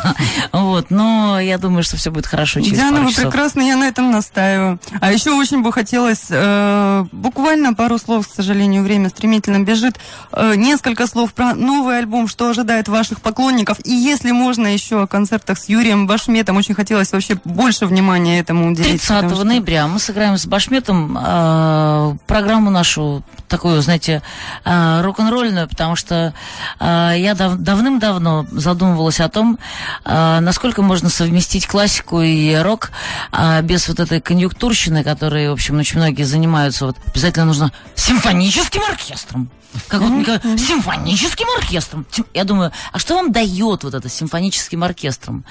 вот, 0.51 0.89
но 0.89 1.39
я 1.39 1.57
думаю, 1.57 1.83
что 1.83 1.97
все 1.97 2.11
будет 2.11 2.27
хорошо 2.27 2.59
через 2.59 2.77
Диана, 2.77 2.97
пару 2.97 3.05
вы 3.05 3.11
часов. 3.11 3.25
прекрасно, 3.25 3.61
я 3.61 3.77
на 3.77 3.87
этом 3.87 4.11
настаиваю. 4.11 4.79
А 4.99 5.11
еще 5.11 5.31
очень 5.31 5.61
бы 5.61 5.71
хотелось, 5.71 6.25
э, 6.29 7.05
буквально 7.11 7.73
пару 7.73 7.97
слов, 7.97 8.27
к 8.27 8.31
сожалению, 8.33 8.83
время 8.83 9.09
стремительно 9.09 9.59
бежит, 9.59 9.95
э, 10.31 10.55
несколько 10.55 11.07
слов 11.07 11.33
про 11.33 11.53
новый 11.55 11.97
альбом, 11.99 12.27
что 12.27 12.49
ожидает 12.49 12.87
ваших 12.87 13.21
поклонников. 13.21 13.77
И 13.83 13.91
если 13.91 14.31
можно 14.31 14.67
еще 14.67 15.03
о 15.03 15.07
концертах 15.07 15.57
с 15.57 15.69
Юрием 15.69 16.07
Башметом, 16.07 16.57
очень 16.57 16.75
хотелось 16.75 17.11
вообще 17.11 17.39
больше 17.45 17.85
внимания 17.85 18.39
этому 18.39 18.71
уделить. 18.71 19.01
30 19.01 19.36
потому 19.37 19.45
что- 19.45 19.45
ноября 19.53 19.87
мы 19.87 19.99
сыграем 19.99 20.37
с 20.37 20.45
Башметом 20.45 21.17
э, 21.19 22.15
программу 22.27 22.69
нашу 22.69 23.23
такую, 23.47 23.81
знаете, 23.81 24.21
э, 24.65 25.01
рок-н-ролльную, 25.01 25.67
потому 25.67 25.95
что 25.95 26.33
э, 26.79 27.13
я 27.17 27.33
дав- 27.35 27.55
давным-давно 27.57 28.45
задумывалась 28.51 29.19
о 29.19 29.29
том, 29.29 29.57
э, 30.05 30.39
насколько 30.39 30.81
можно 30.81 31.09
совместить 31.09 31.65
классику 31.67 32.21
и 32.21 32.55
рок 32.55 32.91
э, 33.31 33.61
без 33.61 33.87
вот 33.87 33.99
этой 33.99 34.19
конъюнктурщины, 34.21 35.03
которой, 35.03 35.49
в 35.49 35.53
общем, 35.53 35.77
очень 35.79 35.97
многие 35.97 36.23
занимаются. 36.23 36.85
Вот 36.87 36.97
обязательно 37.07 37.45
нужно 37.45 37.71
симфоническим 37.95 38.81
оркестром. 38.89 39.49
Как 39.89 40.01
вот 40.01 40.09
мне 40.09 40.23
говорят, 40.23 40.43
симфоническим 40.59 41.45
оркестром. 41.59 42.05
Я 42.33 42.45
думаю, 42.45 42.71
а 42.91 42.99
что 42.99 43.15
вам 43.15 43.31
дает 43.31 43.83
вот 43.83 43.93
это 43.93 44.09
симфоническим 44.09 44.83
оркестром? 44.83 45.45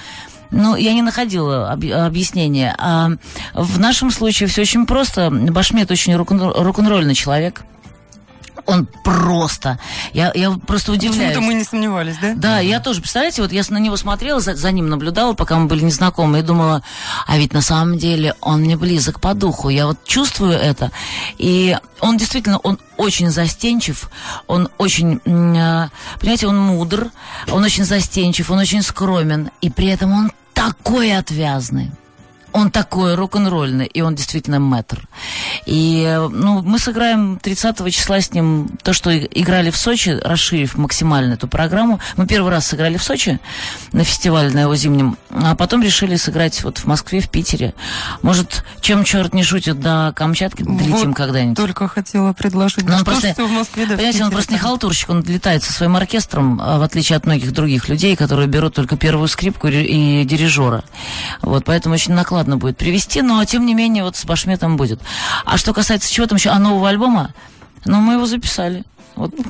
Ну, 0.51 0.77
я 0.77 0.93
не 0.95 1.03
находила 1.03 1.73
объ- 1.75 1.93
объяснения. 2.07 2.75
А 2.79 3.11
в 3.55 3.79
нашем 3.79 4.11
случае 4.11 4.49
все 4.49 4.63
очень 4.63 4.87
просто. 4.87 5.31
Башмет 5.31 5.91
очень 5.91 6.15
рок-н- 6.17 6.41
рок-н-ролльный 6.55 7.15
человек. 7.15 7.63
Он 8.66 8.87
просто. 9.05 9.79
Я, 10.12 10.33
я 10.35 10.50
просто 10.50 10.92
удивляюсь. 10.92 11.35
Почему-то 11.35 11.40
мы 11.40 11.55
не 11.55 11.64
сомневались, 11.64 12.16
да? 12.20 12.35
Да, 12.35 12.59
я 12.59 12.81
тоже, 12.81 13.00
представляете, 13.00 13.42
вот 13.42 13.52
я 13.52 13.62
на 13.68 13.79
него 13.79 13.96
смотрела, 13.96 14.40
за, 14.40 14.55
за 14.55 14.70
ним 14.72 14.88
наблюдала, 14.88 15.35
пока 15.35 15.57
мы 15.57 15.66
были 15.66 15.85
незнакомы, 15.85 16.40
и 16.40 16.42
думала, 16.42 16.83
а 17.26 17.38
ведь 17.38 17.52
на 17.52 17.61
самом 17.61 17.98
деле 17.98 18.35
он 18.40 18.61
мне 18.61 18.76
близок 18.76 19.20
по 19.20 19.35
духу, 19.35 19.68
я 19.68 19.87
вот 19.87 20.05
чувствую 20.05 20.52
это. 20.52 20.90
И 21.38 21.76
он 22.00 22.16
действительно, 22.16 22.59
он 22.59 22.79
очень 22.96 23.31
застенчив, 23.31 24.11
он 24.46 24.68
очень, 24.79 25.20
а, 25.26 25.90
понимаете, 26.18 26.46
он 26.46 26.59
мудр, 26.59 27.11
он 27.50 27.64
очень 27.64 27.85
застенчив, 27.85 28.50
он 28.50 28.59
очень 28.59 28.83
скромен, 28.83 29.50
и 29.61 29.70
при 29.70 29.88
этом 29.88 30.12
он 30.12 30.33
такой 30.55 31.16
отвязный. 31.16 31.92
Он 32.57 32.71
такой 32.71 33.14
рок-н-ролльный, 33.14 33.87
и 33.87 34.01
он 34.01 34.14
действительно 34.14 34.59
мэтр. 34.59 35.07
И 35.66 36.19
ну, 36.31 36.62
мы 36.62 36.79
сыграем 36.79 37.38
30 37.38 37.92
числа 37.92 38.21
с 38.21 38.33
ним 38.33 38.79
то, 38.83 38.92
что 38.92 39.16
играли 39.16 39.71
в 39.71 39.77
Сочи, 39.77 40.19
расширив 40.23 40.77
максимально 40.77 41.35
эту 41.35 41.49
программу. 41.49 42.01
Мы 42.16 42.27
первый 42.27 42.51
раз 42.51 42.66
сыграли 42.66 42.97
в 42.97 43.03
Сочи 43.03 43.40
на 43.92 44.05
фестивале 44.05 44.51
на 44.51 44.62
его 44.62 44.75
зимнем, 44.75 45.19
а 45.31 45.55
потом 45.55 45.83
решили 45.83 46.16
сыграть 46.16 46.62
вот 46.64 46.79
в 46.79 46.87
Москве, 46.87 47.21
в 47.21 47.29
Питере. 47.29 47.75
Может, 48.23 48.64
чем 48.81 49.05
черт 49.05 49.35
не 49.35 49.42
шутит, 49.42 49.81
до 49.81 50.12
Камчатки 50.16 50.62
долетим 50.62 51.09
Вот 51.09 51.16
когда-нибудь. 51.16 51.57
Только 51.57 51.88
хотела 51.88 52.33
предложить. 52.33 52.85
Но 52.88 52.97
он 52.97 53.05
просто- 53.05 53.35
в 53.37 53.51
Москве, 53.51 53.87
да 53.87 53.95
в 53.95 53.97
Понимаете, 53.97 54.19
он 54.25 54.31
Питере 54.31 54.31
просто 54.31 54.53
не 54.55 54.59
халтурщик, 54.59 55.11
он 55.11 55.23
летает 55.25 55.62
со 55.62 55.73
своим 55.73 55.97
оркестром, 55.97 56.61
а, 56.62 56.79
в 56.79 56.83
отличие 56.83 57.16
от 57.16 57.27
многих 57.27 57.53
других 57.53 57.88
людей, 57.88 58.16
которые 58.16 58.49
берут 58.49 58.75
только 58.75 58.97
первую 58.97 59.29
скрипку 59.29 59.69
и 59.69 59.97
и 59.97 60.25
дирижера. 60.25 60.85
Вот, 61.42 61.64
поэтому 61.64 61.95
очень 61.95 62.12
накладно 62.12 62.46
будет 62.57 62.77
привести, 62.77 63.23
но 63.23 63.45
тем 63.45 63.67
не 63.67 63.75
менее 63.75 64.05
вот 64.05 64.17
с 64.17 64.25
Башметом 64.25 64.77
будет. 64.77 65.01
А 65.45 65.59
что 65.59 65.75
касается 65.75 66.13
чего 66.13 66.27
там 66.27 66.39
еще, 66.39 66.51
а 66.51 66.59
нового 66.59 66.89
альбома, 66.89 67.35
ну, 67.85 68.01
мы 68.01 68.15
его 68.15 68.27
записали. 68.27 68.85
Вот. 69.17 69.33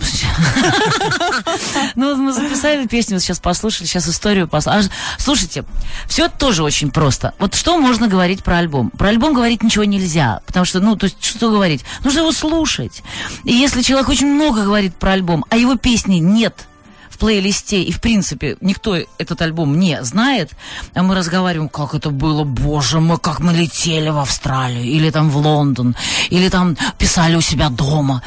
Ну, 1.95 2.11
вот 2.11 2.19
мы 2.19 2.33
записали 2.33 2.87
песню, 2.87 3.17
вот 3.17 3.23
сейчас 3.23 3.41
послушали, 3.41 3.87
сейчас 3.87 4.09
историю 4.09 4.49
послушали. 4.49 4.91
Слушайте, 5.19 5.65
все 6.07 6.29
тоже 6.29 6.63
очень 6.63 6.91
просто. 6.91 7.33
Вот 7.39 7.55
что 7.55 7.79
можно 7.79 8.07
говорить 8.07 8.45
про 8.45 8.59
альбом? 8.59 8.91
Про 8.91 9.09
альбом 9.09 9.33
говорить 9.33 9.63
ничего 9.63 9.85
нельзя, 9.85 10.41
потому 10.47 10.67
что, 10.67 10.81
ну, 10.81 10.97
то 10.97 11.05
есть, 11.05 11.17
что 11.25 11.51
говорить? 11.51 11.85
Нужно 12.05 12.21
его 12.21 12.33
слушать. 12.33 13.03
И 13.45 13.53
если 13.53 13.83
человек 13.83 14.09
очень 14.09 14.27
много 14.27 14.65
говорит 14.65 14.95
про 14.97 15.13
альбом, 15.13 15.45
а 15.49 15.57
его 15.57 15.77
песни 15.77 16.17
нет, 16.17 16.67
в 17.17 17.19
плейлисте, 17.19 17.83
и 17.83 17.93
в 17.93 18.01
принципе 18.01 18.59
никто 18.61 18.95
этот 18.95 19.41
альбом 19.41 19.79
не 19.81 20.05
знает, 20.05 20.51
а 20.95 21.03
мы 21.03 21.15
разговариваем, 21.15 21.71
как 21.71 21.95
это 21.95 22.11
было, 22.11 22.45
боже 22.45 23.01
мой, 23.01 23.19
как 23.19 23.41
мы 23.41 23.55
летели 23.55 24.11
в 24.11 24.19
Австралию, 24.19 24.85
или 24.85 25.11
там 25.11 25.31
в 25.31 25.39
Лондон, 25.39 25.97
или 26.29 26.51
там 26.51 26.77
писали 26.99 27.35
у 27.37 27.41
себя 27.41 27.71
дома. 27.71 28.23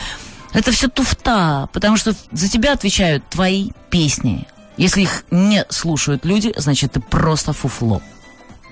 Это 0.54 0.72
все 0.72 0.88
туфта, 0.88 1.70
потому 1.72 1.98
что 1.98 2.16
за 2.32 2.50
тебя 2.50 2.74
отвечают 2.74 3.24
твои 3.30 3.70
песни. 3.92 4.48
Если 4.76 5.04
их 5.04 5.24
не 5.30 5.66
слушают 5.70 6.26
люди, 6.26 6.52
значит, 6.58 6.94
ты 6.94 7.00
просто 7.00 7.54
фуфло. 7.54 8.02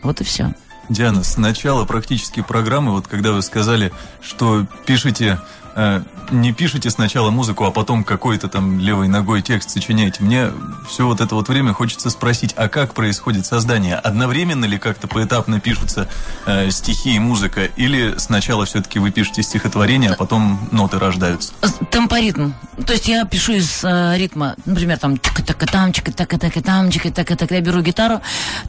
Вот 0.01 0.19
и 0.21 0.23
все. 0.23 0.56
Диана, 0.89 1.23
с 1.23 1.38
начала 1.38 1.86
практически 1.86 2.41
программы, 2.41 2.93
вот 2.93 3.08
когда 3.08 3.34
вы 3.34 3.43
сказали, 3.43 3.91
что 4.21 4.65
пишете 4.88 5.39
Э, 5.78 6.02
не 6.32 6.54
пишете 6.54 6.90
сначала 6.90 7.30
музыку, 7.30 7.63
а 7.66 7.72
потом 7.72 8.04
какой-то 8.04 8.48
там 8.48 8.80
левой 8.80 9.08
ногой 9.08 9.44
текст 9.44 9.70
сочиняете. 9.70 10.24
Мне 10.24 10.50
все 10.90 11.06
вот 11.06 11.22
это 11.22 11.36
вот 11.36 11.48
время 11.50 11.72
хочется 11.72 12.10
спросить, 12.10 12.54
а 12.58 12.68
как 12.68 12.96
происходит 12.96 13.46
создание? 13.46 13.96
Одновременно 13.96 14.66
ли 14.66 14.80
как-то 14.80 15.08
поэтапно 15.08 15.60
пишутся 15.60 16.10
э, 16.48 16.72
стихи 16.72 17.16
и 17.16 17.20
музыка? 17.20 17.66
Или 17.66 18.16
сначала 18.18 18.66
все-таки 18.66 18.98
вы 18.98 19.12
пишете 19.12 19.44
стихотворение, 19.44 20.12
а 20.12 20.16
потом 20.16 20.68
ноты 20.72 20.98
рождаются? 20.98 21.54
Темпоритм. 21.92 22.54
То 22.86 22.94
есть 22.94 23.08
я 23.08 23.24
пишу 23.26 23.54
из 23.54 23.84
э, 23.84 24.18
ритма, 24.18 24.56
например, 24.66 24.98
там 24.98 25.18
чика 25.20 25.44
така 25.44 25.66
там 25.66 25.94
чика 25.94 26.12
така 26.12 26.38
така 26.38 26.62
там 26.62 26.92
чика 26.92 27.12
така 27.12 27.36
така 27.36 27.56
я 27.56 27.62
беру 27.62 27.82
гитару, 27.82 28.20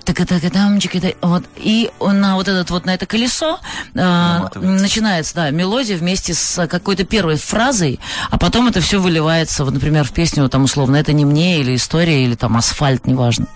така 0.04 0.24
така 0.24 0.50
там 0.50 0.78
чика 0.78 0.98
вот 1.22 1.44
и 1.56 1.90
на 2.00 2.36
вот 2.36 2.48
этот 2.48 2.70
вот 2.70 2.86
на 2.86 2.94
это 2.94 3.06
колесо 3.06 3.58
э, 3.94 4.48
начинается, 4.60 5.34
да, 5.34 5.50
мелодия 5.50 5.96
вместе 5.96 6.34
с 6.34 6.66
какой-то 6.66 6.97
какой-то 6.98 7.10
первой 7.10 7.36
фразой, 7.36 8.00
а 8.30 8.38
потом 8.38 8.68
это 8.68 8.80
все 8.80 8.98
выливается, 8.98 9.64
вот, 9.64 9.74
например, 9.74 10.04
в 10.04 10.10
песню, 10.10 10.48
там, 10.48 10.64
условно, 10.64 10.96
это 10.96 11.12
не 11.12 11.24
мне, 11.24 11.60
или 11.60 11.76
история, 11.76 12.24
или 12.24 12.34
там 12.34 12.56
асфальт, 12.56 13.06
неважно. 13.06 13.46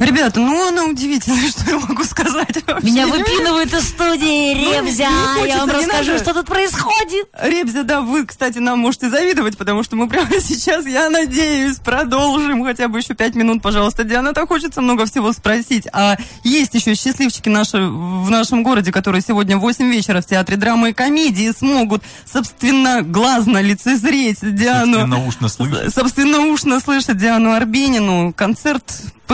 Ребята, 0.00 0.40
ну 0.40 0.68
она 0.68 0.84
удивительная, 0.84 1.48
что 1.50 1.70
я 1.70 1.78
могу 1.78 2.04
сказать 2.04 2.56
вообще. 2.66 2.86
Меня 2.86 3.06
выпинывают 3.06 3.72
из 3.72 3.88
студии, 3.88 4.54
ну, 4.54 4.84
Ребзя, 4.84 5.10
ну, 5.36 5.44
я 5.44 5.58
вам 5.58 5.70
расскажу, 5.70 6.18
что 6.18 6.34
тут 6.34 6.46
происходит. 6.46 7.28
Ребзя, 7.40 7.82
да, 7.82 8.00
вы, 8.00 8.26
кстати, 8.26 8.58
нам 8.58 8.78
можете 8.78 9.08
завидовать, 9.08 9.56
потому 9.56 9.82
что 9.82 9.96
мы 9.96 10.08
прямо 10.08 10.30
сейчас, 10.40 10.86
я 10.86 11.10
надеюсь, 11.10 11.76
продолжим 11.76 12.64
хотя 12.64 12.88
бы 12.88 12.98
еще 12.98 13.14
пять 13.14 13.34
минут, 13.34 13.62
пожалуйста. 13.62 14.04
Диана, 14.04 14.32
так 14.32 14.48
хочется 14.48 14.80
много 14.80 15.06
всего 15.06 15.32
спросить. 15.32 15.86
А 15.92 16.16
есть 16.44 16.74
еще 16.74 16.94
счастливчики 16.94 17.48
наши 17.48 17.78
в 17.78 18.30
нашем 18.30 18.62
городе, 18.62 18.92
которые 18.92 19.22
сегодня 19.22 19.56
в 19.56 19.60
8 19.60 19.90
вечера 19.90 20.20
в 20.20 20.26
Театре 20.26 20.56
драмы 20.56 20.90
и 20.90 20.92
комедии 20.92 21.50
смогут 21.56 22.02
собственно 22.30 23.02
глазно 23.02 23.60
лицезреть 23.60 24.38
Диану. 24.42 24.92
Собственно 24.94 25.26
ушно 25.26 25.48
слышать. 25.48 25.94
Собственно 25.94 26.40
ушно 26.46 26.80
слышать 26.80 27.18
Диану 27.18 27.52
Арбенину. 27.52 28.32
Концерт 28.32 28.84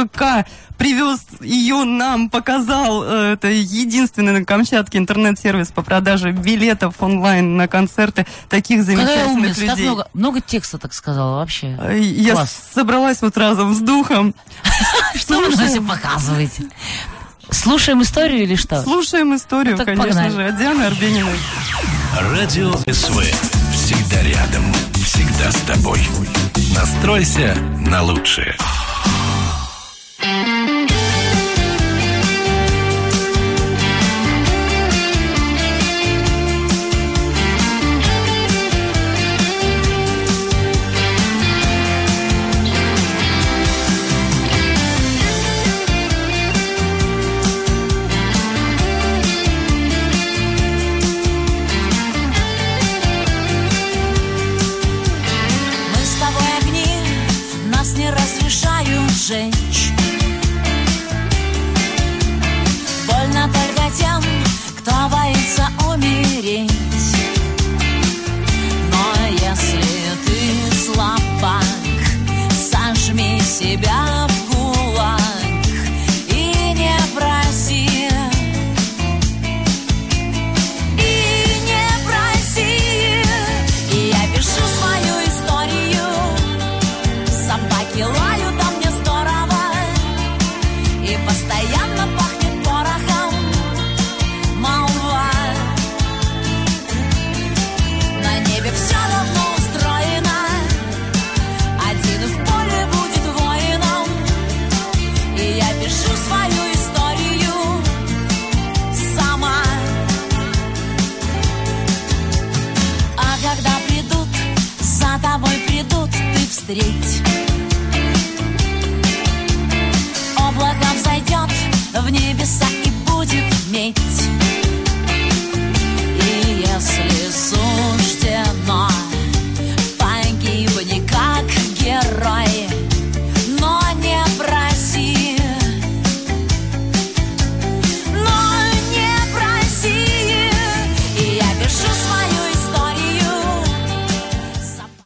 ПК 0.06 0.46
привез 0.76 1.20
ее 1.40 1.84
нам, 1.84 2.30
показал. 2.30 3.02
Э, 3.04 3.32
это 3.32 3.48
единственный 3.48 4.32
на 4.32 4.44
Камчатке 4.44 4.98
интернет-сервис 4.98 5.68
по 5.68 5.82
продаже 5.82 6.30
билетов 6.32 6.94
онлайн 7.00 7.56
на 7.56 7.66
концерты 7.68 8.26
таких 8.48 8.84
замечательных 8.84 9.54
Какая 9.56 9.70
людей. 9.70 9.84
много, 9.86 10.08
много 10.12 10.40
текста, 10.40 10.78
так 10.78 10.92
сказала, 10.92 11.36
вообще. 11.38 11.78
Э, 11.80 11.98
я 11.98 12.34
Класс. 12.34 12.70
собралась 12.74 13.22
вот 13.22 13.36
разом 13.36 13.74
с 13.74 13.80
духом. 13.80 14.34
Что 15.14 15.40
вы 15.40 15.56
нам 15.56 15.86
показываете? 15.86 16.64
Слушаем 17.50 18.02
историю 18.02 18.42
или 18.42 18.56
что? 18.56 18.82
Слушаем 18.82 19.34
историю, 19.34 19.76
ну, 19.78 19.84
конечно 19.84 20.22
погнали. 20.22 20.30
же, 20.30 20.46
от 20.48 20.58
Дианы 20.58 20.82
Арбениной. 20.82 21.38
Радио 22.20 22.72
СВ. 22.92 23.22
Всегда 23.72 24.22
рядом. 24.22 24.64
Всегда 25.02 25.50
с 25.50 25.56
тобой. 25.62 26.06
Настройся 26.74 27.56
на 27.86 28.02
лучшее. 28.02 28.54
Música 30.20 30.77